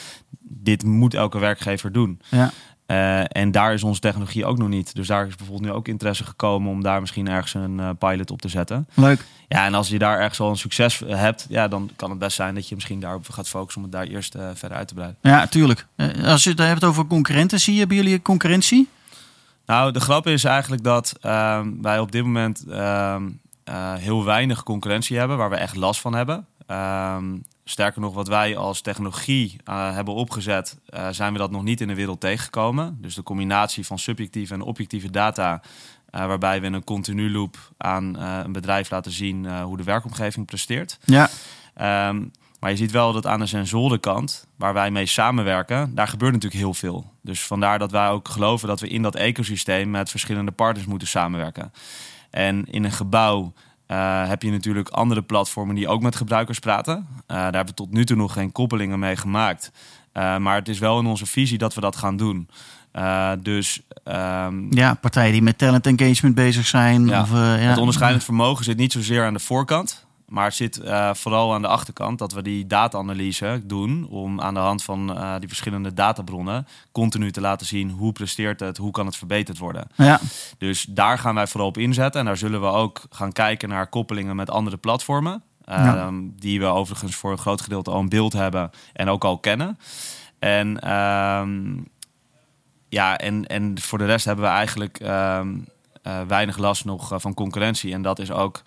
dit 0.41 0.85
moet 0.85 1.15
elke 1.15 1.39
werkgever 1.39 1.93
doen. 1.93 2.21
Ja. 2.29 2.51
Uh, 2.91 3.21
en 3.29 3.51
daar 3.51 3.73
is 3.73 3.83
onze 3.83 4.01
technologie 4.01 4.45
ook 4.45 4.59
nog 4.59 4.69
niet. 4.69 4.95
Dus 4.95 5.07
daar 5.07 5.27
is 5.27 5.37
bijvoorbeeld 5.37 5.71
nu 5.71 5.77
ook 5.77 5.89
interesse 5.89 6.25
gekomen 6.25 6.71
om 6.71 6.83
daar 6.83 7.01
misschien 7.01 7.29
ergens 7.29 7.55
een 7.55 7.79
uh, 7.79 7.91
pilot 7.99 8.31
op 8.31 8.41
te 8.41 8.49
zetten. 8.49 8.89
Leuk. 8.95 9.25
Ja, 9.49 9.65
en 9.65 9.75
als 9.75 9.89
je 9.89 9.99
daar 9.99 10.19
ergens 10.19 10.41
al 10.41 10.51
een 10.51 10.57
succes 10.57 11.03
hebt, 11.07 11.47
ja, 11.49 11.69
dan 11.69 11.91
kan 11.97 12.11
het 12.11 12.19
best 12.19 12.37
zijn 12.37 12.55
dat 12.55 12.69
je 12.69 12.75
misschien 12.75 13.01
daarop 13.01 13.29
gaat 13.31 13.49
focussen 13.49 13.83
om 13.83 13.89
het 13.89 13.97
daar 13.99 14.07
eerst 14.07 14.35
uh, 14.35 14.49
verder 14.55 14.79
uit 14.79 14.89
te 14.89 14.95
breiden. 14.95 15.19
Ja, 15.23 15.47
tuurlijk. 15.47 15.87
als 16.25 16.45
je 16.45 16.51
het 16.51 16.59
hebt 16.59 16.85
over 16.85 17.07
concurrenten, 17.07 17.61
zie 17.61 17.73
je, 17.73 17.79
hebben 17.79 17.97
jullie 17.97 18.23
concurrentie? 18.23 18.89
Nou, 19.67 19.93
de 19.93 20.01
grap 20.01 20.27
is 20.27 20.45
eigenlijk 20.45 20.85
dat 20.85 21.15
ehm, 21.21 21.69
wij 21.83 21.99
op 21.99 22.13
dit 22.13 22.25
moment 22.25 22.65
ehm, 22.71 23.29
heel 23.99 24.25
weinig 24.25 24.63
concurrentie 24.63 25.19
hebben, 25.19 25.37
waar 25.37 25.51
we 25.51 25.57
echt 25.57 25.77
last 25.77 26.01
van 26.01 26.15
hebben. 26.15 26.47
Ehm, 26.67 27.25
Sterker 27.71 28.01
nog, 28.01 28.15
wat 28.15 28.29
wij 28.29 28.57
als 28.57 28.81
technologie 28.81 29.57
uh, 29.69 29.95
hebben 29.95 30.15
opgezet, 30.15 30.79
uh, 30.91 31.09
zijn 31.11 31.33
we 31.33 31.39
dat 31.39 31.51
nog 31.51 31.63
niet 31.63 31.81
in 31.81 31.89
de 31.89 31.95
wereld 31.95 32.21
tegengekomen. 32.21 32.99
Dus 33.01 33.15
de 33.15 33.23
combinatie 33.23 33.87
van 33.87 33.99
subjectieve 33.99 34.55
en 34.55 34.63
objectieve 34.63 35.11
data, 35.11 35.63
uh, 36.11 36.27
waarbij 36.27 36.61
we 36.61 36.67
in 36.67 36.73
een 36.73 36.85
continu 36.85 37.31
loop 37.31 37.57
aan 37.77 38.19
een 38.19 38.53
bedrijf 38.53 38.91
laten 38.91 39.13
zien 39.13 39.61
hoe 39.63 39.77
de 39.77 39.83
werkomgeving 39.83 40.47
presteert. 40.47 40.99
Ja. 41.05 41.31
Um, 42.09 42.31
maar 42.61 42.71
je 42.71 42.77
ziet 42.77 42.91
wel 42.91 43.13
dat 43.13 43.27
aan 43.27 43.41
de 43.41 43.47
sensorenkant, 43.47 44.47
waar 44.57 44.75
wij 44.75 44.91
mee 44.91 45.07
samenwerken, 45.07 45.95
daar 45.95 46.09
gebeurt 46.09 46.33
natuurlijk 46.33 46.61
heel 46.63 46.75
veel. 46.75 47.13
Dus 47.23 47.43
vandaar 47.43 47.79
dat 47.79 47.91
wij 47.91 48.09
ook 48.09 48.29
geloven 48.29 48.69
dat 48.69 48.81
we 48.81 48.89
in 48.89 49.03
dat 49.03 49.15
ecosysteem 49.15 49.91
met 49.91 50.11
verschillende 50.11 50.53
partners 50.53 50.87
moeten 50.87 51.09
samenwerken. 51.09 51.73
En 52.31 52.65
in 52.65 52.85
een 52.85 52.93
gebouw 52.93 53.53
uh, 53.89 54.29
heb 54.29 54.43
je 54.43 54.51
natuurlijk 54.51 54.89
andere 54.89 55.23
platformen 55.23 55.75
die 55.75 55.89
ook 55.89 56.03
met 56.03 56.17
gebruikers 56.17 56.59
praten. 56.59 56.95
Uh, 56.97 57.17
daar 57.27 57.43
hebben 57.43 57.67
we 57.67 57.75
tot 57.75 57.93
nu 57.93 58.05
toe 58.05 58.17
nog 58.17 58.33
geen 58.33 58.53
koppelingen 58.53 58.99
mee 58.99 59.17
gemaakt. 59.17 59.73
Uh, 60.15 60.37
maar 60.37 60.55
het 60.55 60.69
is 60.69 60.79
wel 60.79 60.99
in 60.99 61.07
onze 61.07 61.27
visie 61.27 61.59
dat 61.59 61.75
we 61.75 61.81
dat 61.81 61.97
gaan 61.97 62.17
doen. 62.17 62.49
dus, 63.43 63.81
um, 64.05 64.67
ja, 64.71 64.95
partijen 64.95 65.33
die 65.33 65.43
met 65.43 65.59
talent 65.59 65.87
engagement 65.87 66.35
bezig 66.35 66.67
zijn. 66.67 67.07
Ja, 67.07 67.23
of, 67.23 67.31
ja. 67.31 67.57
Het 67.57 67.79
onderscheidend 67.79 68.25
vermogen 68.25 68.65
zit 68.65 68.77
niet 68.77 68.93
zozeer 68.93 69.25
aan 69.25 69.33
de 69.33 69.39
voorkant. 69.39 70.07
Maar 70.29 70.45
het 70.45 70.55
zit 70.55 70.79
uh, 70.79 71.15
vooral 71.15 71.55
aan 71.55 71.63
de 71.63 71.69
achterkant 71.69 72.19
dat 72.19 72.33
we 72.33 72.43
die 72.43 72.67
data-analyse 72.67 73.61
doen 73.65 74.09
om 74.09 74.41
aan 74.41 74.55
de 74.55 74.61
hand 74.61 74.83
van 74.83 75.11
uh, 75.11 75.35
die 75.39 75.49
verschillende 75.49 75.95
databronnen 75.95 76.67
continu 76.93 77.33
te 77.33 77.41
laten 77.41 77.67
zien 77.67 77.91
hoe 77.91 78.13
presteert 78.13 78.61
het, 78.61 78.77
hoe 78.77 78.91
kan 78.91 79.07
het 79.07 79.17
verbeterd 79.17 79.59
worden. 79.59 79.87
Ja. 79.95 80.21
Dus 80.59 80.87
daar 80.89 81.19
gaan 81.19 81.35
wij 81.35 81.47
vooral 81.47 81.69
op 81.69 81.79
inzetten 81.79 82.21
en 82.21 82.27
daar 82.27 82.37
zullen 82.37 82.61
we 82.61 82.67
ook 82.67 83.03
gaan 83.11 83.33
kijken 83.33 83.69
naar 83.69 83.87
koppelingen 83.87 84.37
met 84.37 84.51
andere 84.51 84.77
platformen. 84.77 85.43
Uh, 85.69 85.75
Ja. 85.75 86.11
Die 86.37 86.61
we 86.61 86.67
overigens 86.67 87.15
voor 87.17 87.31
een 87.31 87.39
groot 87.39 87.61
gedeelte 87.61 87.91
al 87.91 88.01
een 88.01 88.09
beeld 88.09 88.33
hebben 88.33 88.71
en 88.93 89.09
ook 89.09 89.25
al 89.25 89.39
kennen. 89.39 89.79
En, 90.39 90.81
ehm, 90.81 91.77
ja, 92.89 93.19
en, 93.19 93.47
en 93.47 93.81
voor 93.81 93.99
de 93.99 94.07
rest 94.07 94.25
hebben 94.25 94.45
we 94.45 94.51
eigenlijk 94.51 95.01
ehm, 95.01 95.49
eh, 96.03 96.21
weinig 96.29 96.59
last 96.59 96.85
nog 96.85 97.13
eh, 97.13 97.19
van 97.19 97.35
concurrentie. 97.35 97.93
En 97.93 98.03
dat 98.03 98.19
is 98.19 98.31
ook 98.31 98.63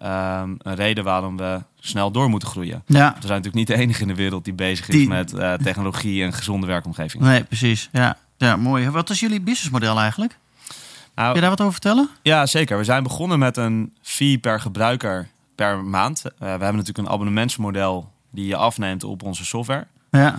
ehm, 0.00 0.54
een 0.58 0.74
reden 0.74 1.04
waarom 1.04 1.36
we 1.36 1.62
snel 1.80 2.10
door 2.10 2.28
moeten 2.28 2.48
groeien. 2.48 2.82
Ja, 2.86 3.06
We 3.20 3.26
zijn 3.26 3.42
natuurlijk 3.42 3.54
niet 3.54 3.66
de 3.66 3.76
enige 3.82 4.02
in 4.02 4.08
de 4.08 4.14
wereld 4.14 4.44
die 4.44 4.54
bezig 4.54 4.88
is 4.88 4.94
Die- 4.94 5.08
met 5.08 5.32
eh, 5.34 5.52
technologie 5.54 6.24
en 6.24 6.32
gezonde 6.32 6.66
werkomgeving. 6.66 7.22
nee, 7.22 7.44
precies. 7.44 7.88
Ja. 7.92 8.16
ja, 8.36 8.56
mooi. 8.56 8.90
Wat 8.90 9.10
is 9.10 9.20
jullie 9.20 9.40
businessmodel 9.40 9.98
eigenlijk? 9.98 10.38
Kun 11.14 11.24
Nou, 11.24 11.34
je 11.34 11.40
daar 11.40 11.50
wat 11.50 11.60
over 11.60 11.72
vertellen? 11.72 12.08
Ja, 12.22 12.46
zeker. 12.46 12.78
We 12.78 12.84
zijn 12.84 13.02
begonnen 13.02 13.38
met 13.38 13.56
een 13.56 13.94
fee 14.02 14.38
per 14.38 14.60
gebruiker 14.60 15.28
per 15.54 15.84
maand. 15.84 16.24
Eh, 16.24 16.30
we 16.38 16.44
hebben 16.46 16.74
natuurlijk 16.76 16.98
een 16.98 17.08
abonnementsmodel 17.08 18.12
die 18.30 18.46
je 18.46 18.56
afneemt 18.56 19.04
op 19.04 19.22
onze 19.22 19.44
software. 19.44 19.86
Ja, 20.10 20.36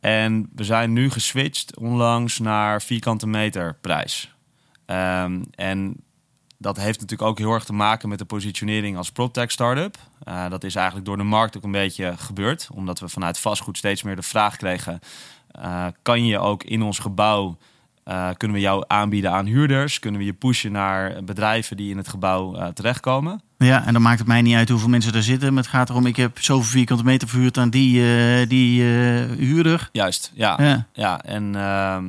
En 0.00 0.48
we 0.54 0.64
zijn 0.64 0.92
nu 0.92 1.10
geswitcht 1.10 1.76
onlangs 1.78 2.38
naar 2.38 2.82
vierkante 2.82 3.26
meter 3.26 3.76
prijs. 3.80 4.34
Ehm, 4.86 5.42
en 5.54 5.96
dat 6.64 6.76
heeft 6.76 7.00
natuurlijk 7.00 7.30
ook 7.30 7.38
heel 7.38 7.52
erg 7.52 7.64
te 7.64 7.72
maken 7.72 8.08
met 8.08 8.18
de 8.18 8.24
positionering 8.24 8.96
als 8.96 9.10
PropTech 9.10 9.50
startup. 9.50 9.96
Eh, 10.22 10.48
dat 10.48 10.64
is 10.64 10.74
eigenlijk 10.74 11.06
door 11.06 11.16
de 11.16 11.22
markt 11.22 11.56
ook 11.56 11.62
een 11.62 11.70
beetje 11.70 12.14
gebeurd. 12.16 12.68
Omdat 12.72 13.00
we 13.00 13.08
vanuit 13.08 13.38
vastgoed 13.38 13.76
steeds 13.76 14.02
meer 14.02 14.16
de 14.16 14.22
vraag 14.22 14.56
kregen... 14.56 15.00
eh, 15.50 15.86
kan 16.02 16.26
je 16.26 16.38
ook 16.38 16.62
in 16.62 16.82
ons 16.82 16.98
gebouw... 16.98 17.56
eh, 18.04 18.28
kunnen 18.36 18.56
we 18.56 18.62
jou 18.62 18.84
aanbieden 18.86 19.30
aan 19.30 19.46
huurders? 19.46 19.98
Kunnen 19.98 20.20
we 20.20 20.26
je 20.26 20.32
pushen 20.32 20.72
naar 20.72 21.24
bedrijven 21.24 21.76
die 21.76 21.90
in 21.90 21.96
het 21.96 22.08
gebouw 22.08 22.72
terechtkomen? 22.72 23.42
ja, 23.58 23.86
en 23.86 23.92
dan 23.92 24.02
maakt 24.02 24.18
het 24.18 24.28
mij 24.28 24.42
niet 24.42 24.56
uit 24.56 24.68
hoeveel 24.68 24.88
mensen 24.88 25.14
er 25.14 25.22
zitten. 25.22 25.54
Maar 25.54 25.62
het 25.62 25.72
gaat 25.72 25.90
erom, 25.90 26.06
ik 26.06 26.16
heb 26.16 26.38
zoveel 26.40 26.70
vierkante 26.70 27.04
meter 27.04 27.28
verhuurd 27.28 27.58
aan 27.58 27.70
die, 27.70 28.46
die 28.46 28.82
huurder. 28.82 29.88
Juist, 29.92 30.32
ja. 30.34 30.62
Ja. 30.62 30.86
Ja, 30.92 31.22
en 31.22 31.54
ehm, 31.54 32.04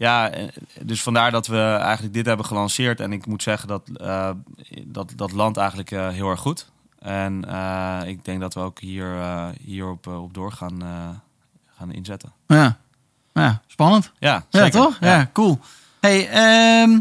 ja, 0.00 0.30
eh, 0.30 0.48
dus 0.82 1.02
vandaar 1.02 1.30
dat 1.30 1.46
we 1.46 1.60
eigenlijk 1.62 2.14
dit 2.14 2.26
hebben 2.26 2.46
gelanceerd. 2.46 3.00
En 3.00 3.12
ik 3.12 3.26
moet 3.26 3.42
zeggen 3.42 3.68
dat 3.68 3.88
eh, 3.96 4.30
dat, 4.84 5.12
dat 5.16 5.32
landt 5.32 5.58
eigenlijk 5.58 5.90
eh, 5.90 6.08
heel 6.08 6.30
erg 6.30 6.40
goed. 6.40 6.70
En 6.98 7.44
ik 8.06 8.24
denk 8.24 8.40
dat 8.40 8.54
we 8.54 8.60
ook 8.60 8.78
hier, 8.78 9.06
hierop 9.64 10.06
op 10.06 10.34
door 10.34 10.52
gaan, 10.52 10.82
gaan 11.76 11.92
inzetten. 11.92 12.32
Ja. 12.46 12.78
ja, 13.32 13.62
spannend. 13.66 14.12
Ja, 14.18 14.32
Ja, 14.50 14.60
zeker. 14.62 14.80
toch? 14.80 14.96
Ja, 15.00 15.30
cool. 15.32 15.58
Hey, 16.00 16.28
ehm, 16.28 17.00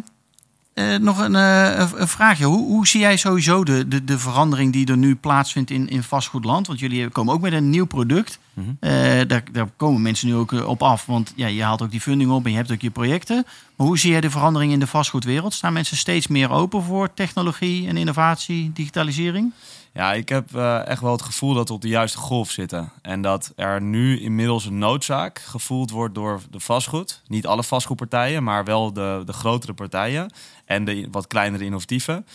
eh, 0.79 0.99
nog 0.99 1.19
een, 1.19 1.35
eh, 1.35 1.89
een- 1.95 2.07
vraagje. 2.07 2.45
Hoe, 2.45 2.65
hoe 2.67 2.87
zie 2.87 2.99
jij 2.99 3.17
sowieso 3.17 3.63
de, 3.63 3.87
de, 3.87 4.03
de 4.03 4.19
verandering 4.19 4.73
die 4.73 4.87
er 4.87 4.97
nu 4.97 5.15
plaatsvindt 5.15 5.71
in, 5.71 5.89
in 5.89 6.03
vastgoedland? 6.03 6.67
Want 6.67 6.79
jullie 6.79 7.09
komen 7.09 7.33
ook 7.33 7.41
met 7.41 7.53
een 7.53 7.69
nieuw 7.69 7.85
product. 7.85 8.39
Mhm. 8.53 8.67
Eh, 8.79 8.91
daar, 9.27 9.43
daar 9.51 9.67
komen 9.77 10.01
mensen 10.01 10.27
nu 10.27 10.35
ook 10.35 10.51
op 10.51 10.83
af. 10.83 11.05
Want 11.05 11.33
ja, 11.35 11.47
je 11.47 11.63
haalt 11.63 11.81
ook 11.81 11.91
die 11.91 12.01
funding 12.01 12.31
op 12.31 12.45
en 12.45 12.51
je 12.51 12.57
hebt 12.57 12.71
ook 12.71 12.81
je 12.81 12.89
projecten. 12.89 13.45
Maar 13.75 13.87
hoe 13.87 13.97
zie 13.99 14.11
jij 14.11 14.21
de 14.21 14.29
verandering 14.29 14.71
in 14.71 14.79
de 14.79 14.87
vastgoedwereld? 14.87 15.53
Staan 15.53 15.73
mensen 15.73 15.97
steeds 15.97 16.27
meer 16.27 16.51
open 16.51 16.83
voor 16.83 17.13
technologie 17.13 17.87
en 17.87 17.97
innovatie, 17.97 18.71
digitalisering? 18.73 19.51
Ja, 19.93 20.13
ik 20.13 20.29
heb 20.29 20.55
eh, 20.55 20.87
echt 20.87 21.01
wel 21.01 21.11
het 21.11 21.21
gevoel 21.21 21.53
dat 21.53 21.67
we 21.67 21.73
op 21.73 21.81
de 21.81 21.87
juiste 21.87 22.17
golf 22.17 22.51
zitten. 22.51 22.91
En 23.01 23.21
dat 23.21 23.53
er 23.55 23.81
nu 23.81 24.19
inmiddels 24.19 24.65
een 24.65 24.77
noodzaak 24.77 25.39
gevoeld 25.39 25.91
wordt 25.91 26.15
door 26.15 26.41
de 26.51 26.59
vastgoed. 26.59 27.21
Niet 27.27 27.47
alle 27.47 27.63
vastgoedpartijen, 27.63 28.43
maar 28.43 28.63
wel 28.63 28.93
de, 28.93 29.21
de 29.25 29.33
grotere 29.33 29.73
partijen. 29.73 30.31
En 30.65 30.85
de 30.85 31.07
wat 31.11 31.27
kleinere 31.27 31.63
innovatieven. 31.63 32.25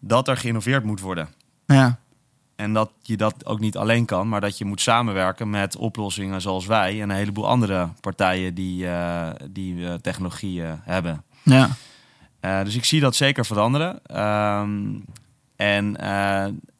Dat 0.00 0.28
er 0.28 0.36
geïnnoveerd 0.36 0.84
moet 0.84 1.00
worden. 1.00 1.28
Ja, 1.66 1.98
En 2.56 2.72
dat 2.72 2.90
je 3.02 3.16
dat 3.16 3.46
ook 3.46 3.60
niet 3.60 3.76
alleen 3.76 4.04
kan, 4.04 4.28
maar 4.28 4.40
dat 4.40 4.58
je 4.58 4.64
moet 4.64 4.80
samenwerken 4.80 5.50
met 5.50 5.76
oplossingen 5.76 6.40
zoals 6.40 6.66
wij 6.66 7.02
en 7.02 7.10
een 7.10 7.16
heleboel 7.16 7.48
andere 7.48 7.88
partijen 8.00 8.54
die, 8.54 8.88
eh, 8.88 9.30
die 9.50 9.88
eh, 9.88 9.94
technologie 9.94 10.62
eh, 10.62 10.72
hebben. 10.82 11.22
ja, 12.40 12.64
dus 12.64 12.74
ik 12.74 12.84
zie 12.84 13.00
dat 13.00 13.14
zeker 13.14 13.46
veranderen. 13.46 14.00
Ehm, 14.06 14.94
en, 15.56 15.96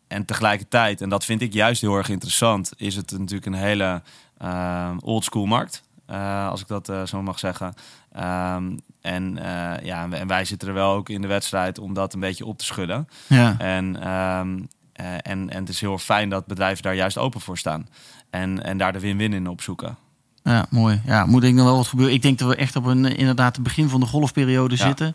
en 0.08 0.24
tegelijkertijd, 0.24 1.00
en 1.00 1.08
dat 1.08 1.24
vind 1.24 1.40
ik 1.42 1.52
juist 1.52 1.80
heel 1.80 1.96
erg 1.96 2.08
interessant, 2.08 2.72
is 2.76 2.96
het 2.96 3.10
natuurlijk 3.10 3.46
een 3.46 3.54
hele 3.54 4.02
uh, 4.42 4.90
oldschool 5.00 5.46
markt. 5.46 5.82
eh, 6.06 6.48
als 6.48 6.60
ik 6.60 6.66
dat 6.68 6.88
eh, 6.88 7.02
zo 7.06 7.22
mag 7.22 7.38
zeggen. 7.38 7.74
Ehm, 8.12 8.76
en, 9.00 9.38
eh, 9.38 9.84
ja, 9.84 10.08
en 10.10 10.26
wij 10.26 10.44
zitten 10.44 10.68
er 10.68 10.74
wel 10.74 10.92
ook 10.92 11.08
in 11.08 11.20
de 11.20 11.26
wedstrijd 11.28 11.78
om 11.78 11.94
dat 11.94 12.14
een 12.14 12.20
beetje 12.20 12.46
op 12.46 12.58
te 12.58 12.64
schudden. 12.64 13.08
ja. 13.26 13.54
En, 13.58 14.02
ehm, 14.02 14.58
eh, 14.92 15.06
en, 15.12 15.50
en 15.50 15.60
het 15.60 15.68
is 15.68 15.80
heel 15.80 15.98
fijn 15.98 16.28
dat 16.28 16.46
bedrijven 16.46 16.82
daar 16.82 16.94
juist 16.94 17.18
open 17.18 17.40
voor 17.40 17.58
staan. 17.58 17.88
En, 18.30 18.62
en 18.64 18.78
daar 18.78 18.92
de 18.92 19.00
win-win 19.00 19.32
in 19.32 19.48
opzoeken. 19.48 19.96
Ja, 20.42 20.66
mooi. 20.70 21.00
Ja, 21.04 21.26
moet 21.26 21.42
ik 21.42 21.54
nog 21.54 21.64
wel 21.64 21.76
wat 21.76 21.86
gebeuren. 21.86 22.14
Ik 22.14 22.22
denk 22.22 22.38
dat 22.38 22.48
we 22.48 22.56
echt 22.56 22.76
op 22.76 22.84
een 22.84 23.04
eh, 23.04 23.18
inderdaad 23.18 23.54
het 23.54 23.64
begin 23.64 23.88
van 23.88 24.00
de 24.00 24.06
golfperiode 24.06 24.76
Ja. 24.76 24.86
zitten. 24.86 25.14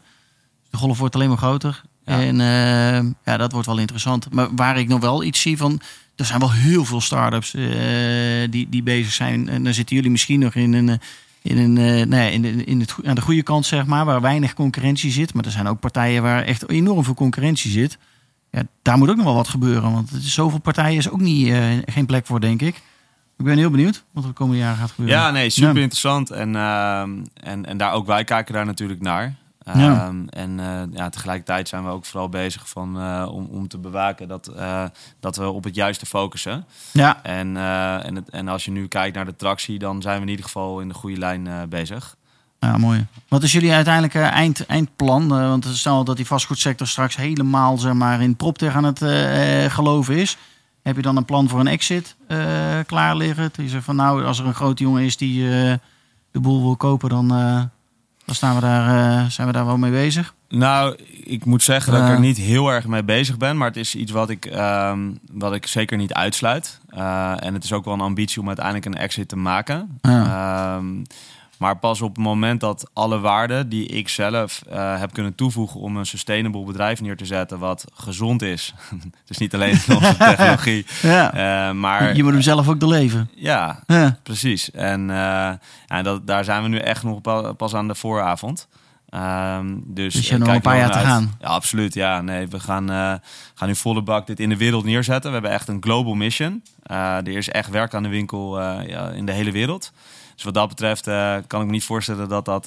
De 0.70 0.78
golf 0.78 0.98
wordt 1.00 1.16
alleen 1.16 1.30
maar 1.30 1.38
groter. 1.38 1.82
Ja. 2.06 2.22
En 2.22 2.42
eh, 2.42 3.12
ja, 3.26 3.38
dat 3.38 3.52
wordt 3.52 3.68
wel 3.68 3.78
interessant. 3.78 4.32
Maar 4.34 4.48
waar 4.56 4.78
ik 4.80 4.88
nog 4.88 5.00
wel 5.00 5.24
iets 5.24 5.42
zie 5.42 5.58
van... 5.58 5.82
Er 6.16 6.26
zijn 6.26 6.40
wel 6.40 6.52
heel 6.52 6.86
veel 6.86 7.02
start-ups 7.02 7.54
eh, 7.54 7.64
die, 8.50 8.70
die 8.70 8.84
bezig 8.84 9.14
zijn. 9.14 9.50
En 9.50 9.64
dan 9.64 9.74
zitten 9.74 9.96
jullie 9.96 10.12
misschien 10.12 10.40
nog 10.40 10.56
in 10.56 10.74
een... 10.74 10.90
eh, 10.90 10.96
In, 11.42 11.58
een, 11.58 11.78
eh, 11.78 12.06
nou 12.06 12.32
in, 12.32 12.42
de, 12.42 12.64
in 12.64 12.80
het, 12.80 12.96
aan 13.06 13.16
de 13.16 13.22
goede 13.22 13.44
kant, 13.44 13.66
zeg 13.66 13.86
maar, 13.86 14.06
waar 14.06 14.22
weinig 14.22 14.54
concurrentie 14.54 15.12
zit. 15.12 15.34
Maar 15.34 15.46
er 15.46 15.52
zijn 15.52 15.68
ook 15.68 15.80
partijen 15.80 16.22
waar 16.22 16.44
echt 16.44 16.70
enorm 16.70 17.04
veel 17.04 17.14
concurrentie 17.14 17.72
zit. 17.72 17.98
Ja, 18.52 18.62
daar 18.82 18.98
moet 18.98 19.10
ook 19.10 19.16
nog 19.16 19.26
wel 19.26 19.34
wat 19.36 19.48
gebeuren. 19.48 19.92
Want 19.92 20.10
het 20.10 20.24
is 20.24 20.34
zoveel 20.34 20.60
partijen 20.60 20.98
is 20.98 21.10
ook 21.10 21.22
niet, 21.22 21.54
geen 21.86 22.06
plek 22.06 22.26
voor, 22.26 22.40
denk 22.40 22.62
ik. 22.62 22.76
Ik 23.38 23.46
ben 23.46 23.58
heel 23.58 23.70
benieuwd 23.70 24.04
wat 24.12 24.24
er 24.24 24.30
de 24.30 24.36
komende 24.36 24.62
jaren 24.62 24.78
gaat 24.78 24.92
gebeuren. 24.92 25.18
Ja, 25.20 25.32
nee, 25.32 25.50
super 25.50 25.78
interessant. 25.78 26.32
En, 26.32 26.56
ehm, 26.56 27.10
en, 27.34 27.66
en 27.66 27.78
daar 27.78 27.92
ook 27.94 28.06
wij 28.06 28.24
kijken 28.24 28.54
daar 28.54 28.66
natuurlijk 28.66 29.02
naar. 29.02 29.36
Ja. 29.66 30.06
Ehm, 30.06 30.28
en 30.30 30.60
eh, 30.60 30.82
ja, 30.92 31.10
tegelijkertijd 31.10 31.68
zijn 31.68 31.84
we 31.84 31.90
ook 31.90 32.06
vooral 32.06 32.30
bezig 32.30 32.70
van, 32.70 33.00
eh, 33.00 33.28
om, 33.32 33.48
om 33.52 33.68
te 33.68 33.78
bewaken 33.78 34.28
dat, 34.28 34.48
eh, 34.48 34.84
dat 35.20 35.36
we 35.36 35.50
op 35.50 35.64
het 35.64 35.76
juiste 35.76 36.06
focussen. 36.06 36.66
Ja, 36.92 37.24
En, 37.24 37.58
en, 37.58 38.16
het, 38.16 38.30
en 38.30 38.48
als 38.48 38.66
je 38.66 38.72
nu 38.72 38.88
kijkt 38.88 39.16
naar 39.16 39.26
de 39.26 39.36
tractie, 39.36 39.80
dan 39.80 40.02
zijn 40.02 40.16
we 40.16 40.22
in 40.22 40.30
ieder 40.30 40.46
geval 40.46 40.80
in 40.80 40.88
de 40.88 40.94
goede 40.94 41.18
lijn 41.18 41.70
bezig. 41.70 42.16
ja 42.60 42.78
mooi. 42.78 43.06
Wat 43.28 43.44
is 43.44 43.52
jullie 43.52 43.72
uiteindelijke 43.72 44.22
eind, 44.22 44.66
eindplan? 44.66 45.28
Want 45.28 45.66
stel 45.66 46.04
dat 46.04 46.18
die 46.18 46.26
vastgoedsector 46.26 46.88
straks 46.88 47.16
helemaal 47.16 47.78
zeg 47.78 47.94
maar, 47.94 48.22
in 48.22 48.36
proptech 48.36 48.76
aan 48.76 48.84
het 48.84 49.00
geloven 49.72 50.16
is. 50.16 50.38
Heb 50.82 50.96
je 50.96 51.02
dan 51.02 51.18
een 51.18 51.26
plan 51.26 51.50
voor 51.50 51.60
een 51.60 51.68
exit 51.68 52.16
klaar 52.86 53.16
liggen? 53.16 53.50
Die 53.54 53.70
zegt 53.70 53.86
van 53.86 53.96
nou, 53.96 54.26
als 54.26 54.40
er 54.40 54.46
een 54.46 54.54
grote 54.54 54.84
jongen 54.84 55.04
is 55.04 55.18
die 55.18 55.44
de 56.32 56.40
boel 56.40 56.62
wil 56.62 56.76
kopen, 56.76 57.10
dan, 57.10 57.72
dan 58.26 58.36
staan 58.36 58.56
we 58.56 58.62
daar, 58.62 58.88
eh, 59.22 59.26
zijn 59.30 59.48
we 59.48 59.54
daar 59.54 59.66
wel 59.66 59.78
mee 59.78 59.92
bezig. 59.92 60.34
Nou, 60.50 60.96
ik 61.24 61.46
moet 61.46 61.64
zeggen 61.64 61.92
dat 61.94 62.02
ik 62.02 62.08
Eh. 62.08 62.14
er 62.14 62.20
niet 62.20 62.38
heel 62.38 62.68
erg 62.72 62.88
mee 62.88 63.04
bezig 63.04 63.38
ben. 63.38 63.58
Maar 63.58 63.68
het 63.68 63.78
is 63.78 63.96
iets 63.96 64.12
wat 64.12 64.30
ik, 64.30 64.46
ehm, 64.46 65.00
wat 65.32 65.54
ik 65.54 65.68
zeker 65.68 65.98
niet 65.98 66.14
uitsluit. 66.14 66.80
Eh, 66.90 67.34
en 67.40 67.54
het 67.54 67.64
is 67.64 67.74
ook 67.74 67.86
wel 67.86 67.94
een 67.94 68.00
ambitie 68.02 68.42
om 68.42 68.48
uiteindelijk 68.48 68.86
een 68.86 68.98
exit 68.98 69.28
te 69.28 69.36
maken. 69.36 69.98
Ehm, 70.02 70.86
maar 71.64 71.78
pas 71.78 72.02
op 72.02 72.16
het 72.16 72.24
moment 72.26 72.60
dat 72.60 72.90
alle 72.94 73.20
waarden 73.20 73.70
die 73.70 73.86
ik 73.88 74.10
zelf 74.10 74.62
eh, 74.70 75.00
heb 75.00 75.14
kunnen 75.14 75.36
toevoegen 75.36 75.80
om 75.80 75.98
een 75.98 76.06
sustainable 76.06 76.64
bedrijf 76.64 77.02
neer 77.02 77.18
te 77.18 77.26
zetten, 77.26 77.60
wat 77.60 77.86
gezond 77.94 78.42
is. 78.42 78.74
dus 79.28 79.38
niet 79.38 79.54
alleen 79.54 79.72
onze 79.96 80.18
technologie, 80.18 80.86
Ja. 81.02 81.34
eh, 81.68 81.74
maar 81.76 82.16
je 82.16 82.24
moet 82.24 82.32
hem 82.34 82.42
zelf 82.42 82.68
ook 82.70 82.80
doorleven. 82.80 83.30
ja, 83.36 83.80
Ja. 83.88 84.18
Precies. 84.24 84.72
En 84.72 85.10
eh, 85.10 85.16
ja, 85.88 86.02
dat, 86.04 86.28
daar 86.28 86.44
zijn 86.44 86.62
we 86.64 86.68
nu 86.70 86.78
echt 86.78 87.04
nog 87.04 87.22
pa- 87.22 87.54
pas 87.54 87.74
aan 87.76 87.88
de 87.88 87.96
vooravond. 87.96 88.68
Ehm, 89.14 89.76
dus 89.86 90.14
Dus 90.14 90.14
je 90.14 90.20
eh, 90.20 90.30
hebt 90.30 90.46
nog 90.46 90.56
een 90.56 90.62
paar 90.62 90.78
jaar 90.78 90.92
te 90.92 90.98
gaan. 90.98 91.36
Ja, 91.40 91.48
absoluut. 91.48 91.94
Ja, 91.94 92.22
nee, 92.22 92.48
we 92.48 92.60
gaan, 92.60 92.90
eh, 92.90 93.14
gaan 93.54 93.68
nu 93.68 93.76
volle 93.76 94.02
bak 94.02 94.28
dit 94.28 94.40
in 94.40 94.50
de 94.50 94.58
wereld 94.58 94.84
neerzetten. 94.84 95.30
We 95.30 95.34
hebben 95.34 95.52
echt 95.52 95.68
een 95.68 95.84
global 95.84 96.14
mission. 96.14 96.64
Eh, 96.84 97.16
er 97.16 97.28
is 97.28 97.50
echt 97.50 97.70
werk 97.70 97.94
aan 97.94 98.04
de 98.04 98.10
winkel 98.10 98.62
ja, 98.62 99.10
in 99.10 99.26
de 99.26 99.32
hele 99.32 99.52
wereld. 99.52 99.92
Dus 100.36 100.44
wat 100.44 100.54
dat 100.54 100.68
betreft 100.68 101.04
kan 101.48 101.62
ik 101.62 101.66
me 101.66 101.72
niet 101.72 101.84
voorstellen 101.84 102.30
dat 102.30 102.46
dat, 102.46 102.66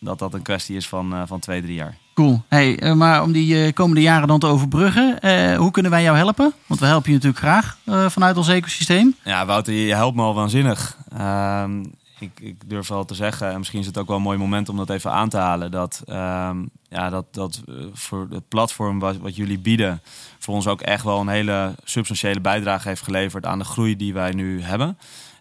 dat, 0.00 0.18
dat 0.18 0.34
een 0.34 0.42
kwestie 0.42 0.76
is 0.76 0.88
van, 0.88 1.26
van 1.26 1.40
twee, 1.40 1.62
drie 1.62 1.74
jaar. 1.74 1.96
Cool. 2.14 2.42
Hey, 2.48 2.94
maar 2.94 3.22
om 3.22 3.32
die 3.32 3.72
komende 3.72 4.00
jaren 4.00 4.28
dan 4.28 4.38
te 4.38 4.46
overbruggen, 4.46 5.20
eh, 5.20 5.56
hoe 5.56 5.70
kunnen 5.70 5.90
wij 5.90 6.02
jou 6.02 6.16
helpen? 6.16 6.52
Want 6.66 6.80
we 6.80 6.86
helpen 6.86 7.08
je 7.08 7.14
natuurlijk 7.14 7.42
graag 7.42 7.78
eh, 7.84 8.08
vanuit 8.08 8.36
ons 8.36 8.48
ecosysteem. 8.48 9.14
Ja, 9.24 9.46
Wouter, 9.46 9.74
je 9.74 9.94
helpt 9.94 10.16
me 10.16 10.22
al 10.22 10.34
waanzinnig. 10.34 10.96
Ehm, 11.16 11.84
ik, 12.18 12.54
durf 12.66 12.88
wel 12.88 13.04
te 13.04 13.14
zeggen, 13.14 13.50
en 13.50 13.58
misschien 13.58 13.80
is 13.80 13.86
het 13.86 13.98
ook 13.98 14.06
wel 14.06 14.16
een 14.16 14.22
mooi 14.22 14.38
moment 14.38 14.68
om 14.68 14.76
dat 14.76 14.90
even 14.90 15.10
aan 15.12 15.28
te 15.28 15.36
halen, 15.36 15.70
dat, 15.70 16.02
ehm, 16.06 16.64
ja, 16.88 17.10
dat, 17.10 17.24
dat 17.30 17.62
eh, 17.68 17.74
voor 17.92 18.26
het 18.30 18.48
platform 18.48 18.98
wat, 18.98 19.16
wat 19.16 19.36
jullie 19.36 19.58
bieden, 19.58 20.02
voor 20.38 20.54
ons 20.54 20.66
ook 20.66 20.80
echt 20.80 21.04
wel 21.04 21.20
een 21.20 21.28
hele 21.28 21.74
substantiële 21.84 22.40
bijdrage 22.40 22.88
heeft 22.88 23.02
geleverd 23.02 23.46
aan 23.46 23.58
de 23.58 23.64
groei 23.64 23.96
die 23.96 24.14
wij 24.14 24.30
nu 24.30 24.62
hebben. 24.62 24.98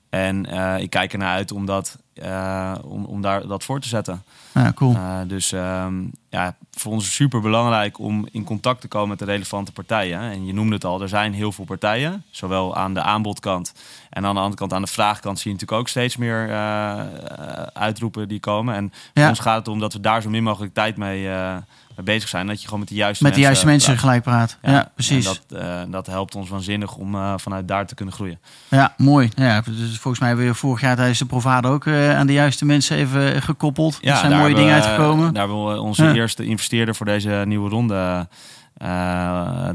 En 0.09 0.45
eh, 0.45 0.81
ik 0.81 0.89
kijk 0.89 1.13
ernaar 1.13 1.35
uit 1.35 1.51
om, 1.51 1.65
dat, 1.65 1.97
eh, 2.13 2.75
om, 2.83 3.05
om 3.05 3.21
daar 3.21 3.47
dat 3.47 3.63
voor 3.63 3.79
te 3.79 3.87
zetten. 3.87 4.23
Ja, 4.53 4.73
cool. 4.73 4.93
Uh, 4.93 5.19
dus 5.27 5.51
um, 5.51 6.11
ja, 6.29 6.55
voor 6.71 6.91
ons 6.91 7.05
is 7.05 7.13
super 7.13 7.41
belangrijk 7.41 7.99
om 7.99 8.27
in 8.31 8.43
contact 8.43 8.81
te 8.81 8.87
komen 8.87 9.09
met 9.09 9.19
de 9.19 9.25
relevante 9.25 9.71
partijen. 9.71 10.19
En 10.19 10.45
je 10.45 10.53
noemde 10.53 10.73
het 10.73 10.85
al, 10.85 11.01
er 11.01 11.09
zijn 11.09 11.33
heel 11.33 11.51
veel 11.51 11.65
partijen. 11.65 12.23
Zowel 12.29 12.75
aan 12.75 12.93
de 12.93 13.01
aanbodkant 13.01 13.73
en 14.09 14.25
aan 14.25 14.33
de 14.33 14.39
andere 14.39 14.59
kant, 14.59 14.73
aan 14.73 14.81
de 14.81 14.87
vraagkant, 14.87 15.39
zie 15.39 15.51
je 15.51 15.57
natuurlijk 15.57 15.81
ook 15.81 15.89
steeds 15.89 16.17
meer 16.17 16.51
uitroepen 17.73 18.27
die 18.27 18.39
komen. 18.39 18.75
En 18.75 18.89
voor 18.91 19.23
ja. 19.23 19.29
ons 19.29 19.39
gaat 19.39 19.57
het 19.57 19.67
om 19.67 19.79
dat 19.79 19.93
we 19.93 19.99
daar 19.99 20.21
zo 20.21 20.29
min 20.29 20.43
mogelijk 20.43 20.73
tijd 20.73 20.97
mee, 20.97 21.29
mee 21.95 22.05
bezig 22.05 22.29
zijn. 22.29 22.47
Dat 22.47 22.57
je 22.59 22.65
gewoon 22.65 22.79
met 22.79 22.89
de 22.89 22.95
juiste 22.95 23.23
met 23.23 23.33
de 23.33 23.39
mensen, 23.39 23.65
juiste 23.65 23.87
mensen 23.87 23.97
gelijk 24.03 24.23
praat. 24.23 24.57
Ja, 24.61 24.71
ja 24.71 24.91
precies. 24.93 25.25
En 25.25 25.33
dat, 25.47 25.61
uh, 25.61 25.81
dat 25.87 26.07
helpt 26.07 26.35
ons 26.35 26.49
waanzinnig 26.49 26.95
om 26.95 27.15
uh, 27.15 27.33
vanuit 27.37 27.67
daar 27.67 27.85
te 27.85 27.95
kunnen 27.95 28.13
groeien. 28.13 28.39
Ja, 28.67 28.93
mooi. 28.97 29.29
Ja, 29.35 29.61
dus 29.61 29.97
volgens 29.97 30.19
mij 30.19 30.27
hebben 30.27 30.47
we 30.47 30.53
vorig 30.53 30.81
jaar 30.81 30.95
tijdens 30.95 31.19
de 31.19 31.25
Provado 31.25 31.73
ook 31.73 31.85
uh, 31.85 32.17
aan 32.17 32.27
de 32.27 32.33
juiste 32.33 32.65
mensen 32.65 32.97
even 32.97 33.41
gekoppeld. 33.41 33.97
Ja, 34.01 34.11
er 34.11 34.17
zijn 34.17 34.39
mooie 34.39 34.55
dingen 34.55 34.73
uitgekomen. 34.73 35.33
Daar 35.33 35.47
hebben 35.47 35.65
we 35.65 35.79
onze 35.81 36.03
ja. 36.03 36.13
eerste 36.13 36.45
investeerder 36.45 36.95
voor 36.95 37.05
deze 37.05 37.43
nieuwe 37.45 37.69
ronde, 37.69 38.27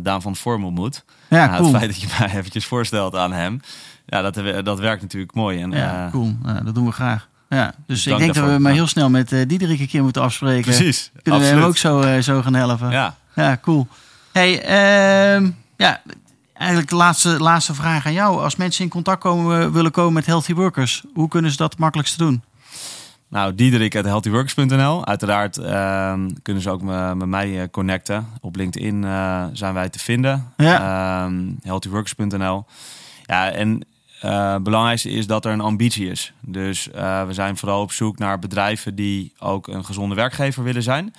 Daan 0.01 0.23
van 0.23 0.37
Vorm, 0.37 0.65
ontmoet. 0.65 1.05
Ja, 1.29 1.47
nou, 1.47 1.57
cool. 1.57 1.69
Het 1.69 1.77
feit 1.77 1.91
dat 1.91 2.01
je 2.01 2.17
mij 2.19 2.39
eventjes 2.39 2.67
voorstelt 2.67 3.17
aan 3.17 3.33
hem, 3.33 3.61
ja, 4.07 4.23
dat, 4.23 4.65
dat 4.65 4.79
werkt 4.79 5.03
natuurlijk 5.03 5.35
mooi. 5.35 5.63
En, 5.63 5.71
ja, 5.71 6.09
cool. 6.11 6.37
Dat 6.65 6.75
doen 6.75 6.87
we 6.87 6.93
graag. 6.93 7.29
Ja, 7.59 7.75
dus 7.87 8.03
Dank 8.03 8.17
ik 8.17 8.23
denk 8.23 8.35
daarvoor. 8.35 8.53
dat 8.53 8.57
we 8.57 8.63
maar 8.63 8.73
heel 8.73 8.87
snel 8.87 9.11
met 9.11 9.33
uh, 9.33 9.41
Diederik 9.47 9.81
een 9.81 9.89
keer 9.89 10.03
moeten 10.03 10.23
afspreken. 10.23 10.63
Precies. 10.63 11.11
Kunnen 11.23 11.41
absoluut. 11.41 11.55
we 11.55 11.61
hem 11.61 11.69
ook 11.69 11.77
zo, 11.77 12.01
uh, 12.01 12.19
zo 12.19 12.43
gaan 12.43 12.55
helpen. 12.55 12.91
Ja. 12.91 13.17
Ja, 13.35 13.59
cool. 13.63 13.87
Hey, 14.33 14.53
uh, 14.53 15.49
ja, 15.77 16.01
eigenlijk 16.53 16.91
de 16.91 16.97
laatste, 16.97 17.29
laatste 17.29 17.75
vraag 17.75 18.07
aan 18.07 18.13
jou. 18.13 18.41
Als 18.41 18.57
mensen 18.57 18.85
in 18.85 18.91
contact 18.91 19.21
komen, 19.21 19.73
willen 19.73 19.91
komen 19.91 20.13
met 20.13 20.27
Healthy 20.27 20.55
Workers, 20.55 21.05
hoe 21.15 21.29
kunnen 21.29 21.51
ze 21.51 21.57
dat 21.57 21.71
het 21.71 21.81
makkelijkst 21.81 22.19
doen? 22.19 22.43
Nou, 23.29 23.55
Diederik 23.55 23.97
at 23.97 24.05
healthyworkers.nl. 24.05 25.07
Uiteraard 25.07 25.59
uh, 25.59 26.15
kunnen 26.43 26.63
ze 26.63 26.71
ook 26.71 26.83
me, 26.83 27.15
met 27.15 27.29
mij 27.29 27.49
uh, 27.51 27.63
connecten. 27.71 28.27
Op 28.41 28.57
LinkedIn 28.57 29.03
uh, 29.03 29.45
zijn 29.53 29.75
wij 29.75 29.89
te 29.89 29.99
vinden. 29.99 30.53
Ja. 30.57 31.27
Uh, 31.27 31.33
healthyworkers.nl. 31.63 32.65
Ja, 33.23 33.51
en 33.51 33.85
uh, 34.25 34.53
het 34.53 34.63
belangrijkste 34.63 35.11
is 35.11 35.27
dat 35.27 35.45
er 35.45 35.53
een 35.53 35.61
ambitie 35.61 36.11
is. 36.11 36.33
Dus 36.41 36.89
uh, 36.95 37.27
we 37.27 37.33
zijn 37.33 37.57
vooral 37.57 37.81
op 37.83 37.93
zoek 37.93 38.19
naar 38.19 38.39
bedrijven 38.39 38.95
die 38.95 39.33
ook 39.39 39.69
een 39.69 39.85
gezonde 39.85 40.15
werkgever 40.15 40.63
willen 40.63 40.83
zijn. 40.83 41.15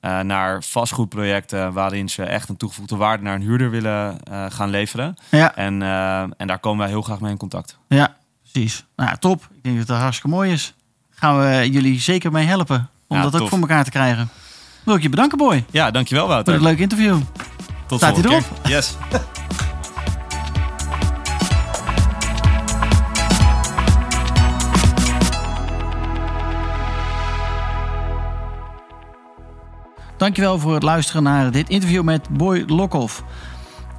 Uh, 0.00 0.20
naar 0.20 0.62
vastgoedprojecten 0.62 1.72
waarin 1.72 2.08
ze 2.08 2.22
echt 2.22 2.48
een 2.48 2.56
toegevoegde 2.56 2.96
waarde 2.96 3.22
naar 3.22 3.34
een 3.34 3.40
huurder 3.42 3.70
willen 3.70 4.18
gaan 4.48 4.70
leveren. 4.70 5.14
Ja. 5.30 5.54
En, 5.54 5.82
en 6.36 6.46
daar 6.46 6.58
komen 6.58 6.78
wij 6.78 6.88
heel 6.88 7.02
graag 7.02 7.20
mee 7.20 7.30
in 7.30 7.36
contact. 7.36 7.78
Ja, 7.88 8.16
precies. 8.52 8.84
Nou, 8.96 9.16
top. 9.18 9.48
Ik 9.54 9.62
denk 9.62 9.78
dat 9.78 9.86
dat 9.86 9.98
hartstikke 9.98 10.36
mooi 10.36 10.52
is. 10.52 10.74
Gaan 11.10 11.38
we 11.38 11.70
jullie 11.70 12.00
zeker 12.00 12.32
mee 12.32 12.46
helpen 12.46 12.88
om 13.06 13.16
Ja, 13.16 13.22
dat 13.22 13.40
ook 13.40 13.48
voor 13.48 13.58
elkaar 13.58 13.84
te 13.84 13.90
krijgen. 13.90 14.28
Wil 14.84 14.94
ik 14.94 15.02
je 15.02 15.08
bedanken, 15.08 15.38
Boy. 15.38 15.64
Ja, 15.70 15.90
dankjewel 15.90 16.26
Wouter. 16.26 16.44
Voor 16.44 16.54
het 16.54 16.62
leuke 16.62 16.82
interview. 16.82 17.20
Tot 17.86 17.98
Staat 17.98 18.14
hij 18.14 18.22
volgende 18.22 18.46
erop? 18.48 18.62
keer. 18.62 18.72
Yes. 18.72 18.96
Dankjewel 30.16 30.58
voor 30.58 30.74
het 30.74 30.82
luisteren 30.82 31.22
naar 31.22 31.50
dit 31.50 31.68
interview 31.68 32.02
met 32.02 32.28
Boy 32.28 32.64
Lokhoff. 32.66 33.22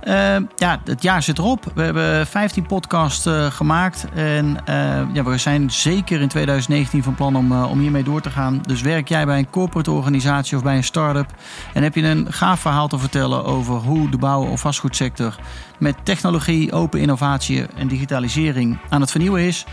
Uh, 0.03 0.35
ja, 0.55 0.79
het 0.83 1.01
jaar 1.01 1.23
zit 1.23 1.37
erop. 1.37 1.71
We 1.75 1.81
hebben 1.81 2.27
15 2.27 2.65
podcasts 2.65 3.25
uh, 3.25 3.45
gemaakt. 3.45 4.07
En 4.13 4.45
uh, 4.45 5.13
ja, 5.13 5.23
we 5.23 5.37
zijn 5.37 5.71
zeker 5.71 6.21
in 6.21 6.27
2019 6.27 7.03
van 7.03 7.15
plan 7.15 7.35
om, 7.35 7.63
om 7.63 7.79
hiermee 7.79 8.03
door 8.03 8.21
te 8.21 8.29
gaan. 8.29 8.61
Dus 8.65 8.81
werk 8.81 9.07
jij 9.07 9.25
bij 9.25 9.37
een 9.37 9.49
corporate 9.49 9.91
organisatie 9.91 10.57
of 10.57 10.63
bij 10.63 10.75
een 10.75 10.83
start-up... 10.83 11.33
en 11.73 11.83
heb 11.83 11.95
je 11.95 12.03
een 12.03 12.33
gaaf 12.33 12.59
verhaal 12.59 12.87
te 12.87 12.97
vertellen 12.97 13.45
over 13.45 13.75
hoe 13.75 14.09
de 14.09 14.17
bouw- 14.17 14.47
of 14.47 14.59
vastgoedsector... 14.59 15.35
met 15.79 15.95
technologie, 16.03 16.71
open 16.71 16.99
innovatie 16.99 17.65
en 17.75 17.87
digitalisering 17.87 18.77
aan 18.89 19.01
het 19.01 19.11
vernieuwen 19.11 19.41
is... 19.41 19.65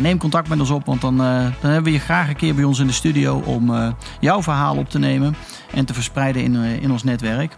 Neem 0.00 0.18
contact 0.18 0.48
met 0.48 0.60
ons 0.60 0.70
op, 0.70 0.86
want 0.86 1.00
dan, 1.00 1.16
dan 1.16 1.52
hebben 1.60 1.82
we 1.82 1.92
je 1.92 1.98
graag 1.98 2.28
een 2.28 2.36
keer 2.36 2.54
bij 2.54 2.64
ons 2.64 2.78
in 2.78 2.86
de 2.86 2.92
studio... 2.92 3.42
om 3.44 3.94
jouw 4.20 4.42
verhaal 4.42 4.76
op 4.76 4.88
te 4.88 4.98
nemen 4.98 5.36
en 5.74 5.84
te 5.84 5.94
verspreiden 5.94 6.42
in, 6.42 6.54
in 6.54 6.90
ons 6.90 7.02
netwerk. 7.02 7.56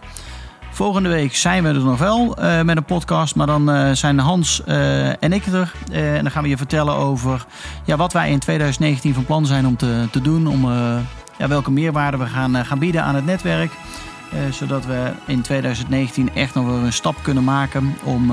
Volgende 0.73 1.09
week 1.09 1.35
zijn 1.35 1.63
we 1.63 1.69
er 1.69 1.83
nog 1.83 1.99
wel 1.99 2.39
uh, 2.39 2.61
met 2.61 2.77
een 2.77 2.85
podcast. 2.85 3.35
Maar 3.35 3.47
dan 3.47 3.69
uh, 3.69 3.91
zijn 3.91 4.19
Hans 4.19 4.61
uh, 4.67 5.23
en 5.23 5.33
ik 5.33 5.45
er. 5.45 5.73
en 5.91 6.21
dan 6.21 6.31
gaan 6.31 6.43
we 6.43 6.49
je 6.49 6.57
vertellen 6.57 6.95
over 6.95 7.45
ja, 7.85 7.95
wat 7.95 8.13
wij 8.13 8.31
in 8.31 8.39
2019 8.39 9.13
van 9.13 9.25
plan 9.25 9.45
zijn 9.45 9.67
om 9.67 9.77
te, 9.77 10.07
te 10.11 10.21
doen. 10.21 10.47
Om 10.47 10.65
ja, 11.37 11.47
welke 11.47 11.71
meerwaarde 11.71 12.17
we 12.17 12.25
gaan, 12.25 12.65
gaan 12.65 12.79
bieden 12.79 13.03
aan 13.03 13.15
het 13.15 13.25
netwerk. 13.25 13.71
zodat 14.51 14.85
we 14.85 15.11
in 15.25 15.41
2019 15.41 16.35
echt 16.35 16.53
nog 16.53 16.65
weer 16.65 16.83
een 16.83 16.93
stap 16.93 17.15
kunnen 17.21 17.43
maken 17.43 17.95
om 18.03 18.31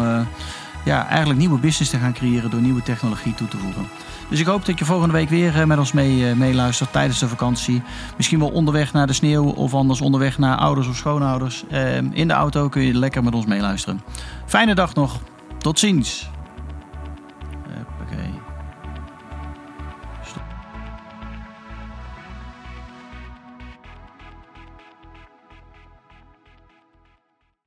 ja, 0.84 1.06
eigenlijk 1.06 1.38
nieuwe 1.38 1.58
business 1.58 1.90
te 1.90 1.98
gaan 1.98 2.12
creëren 2.12 2.50
door 2.50 2.60
nieuwe 2.60 2.82
technologie 2.82 3.34
toe 3.34 3.48
te 3.48 3.56
voegen. 3.56 3.88
Dus 4.30 4.40
ik 4.40 4.46
hoop 4.46 4.66
dat 4.66 4.78
je 4.78 4.84
volgende 4.84 5.14
week 5.14 5.28
weer 5.28 5.66
met 5.66 5.78
ons 5.78 5.92
mee, 5.92 6.34
meeluistert 6.34 6.92
tijdens 6.92 7.18
de 7.18 7.28
vakantie. 7.28 7.82
Misschien 8.16 8.38
wel 8.38 8.48
onderweg 8.48 8.92
naar 8.92 9.06
de 9.06 9.12
sneeuw 9.12 9.44
of 9.44 9.74
anders 9.74 10.00
onderweg 10.00 10.38
naar 10.38 10.56
ouders 10.56 10.88
of 10.88 10.96
schoonouders. 10.96 11.64
In 12.12 12.28
de 12.28 12.34
auto 12.34 12.68
kun 12.68 12.82
je 12.82 12.94
lekker 12.94 13.24
met 13.24 13.34
ons 13.34 13.46
meeluisteren. 13.46 14.00
Fijne 14.46 14.74
dag 14.74 14.94
nog. 14.94 15.20
Tot 15.58 15.78
ziens. 15.78 16.30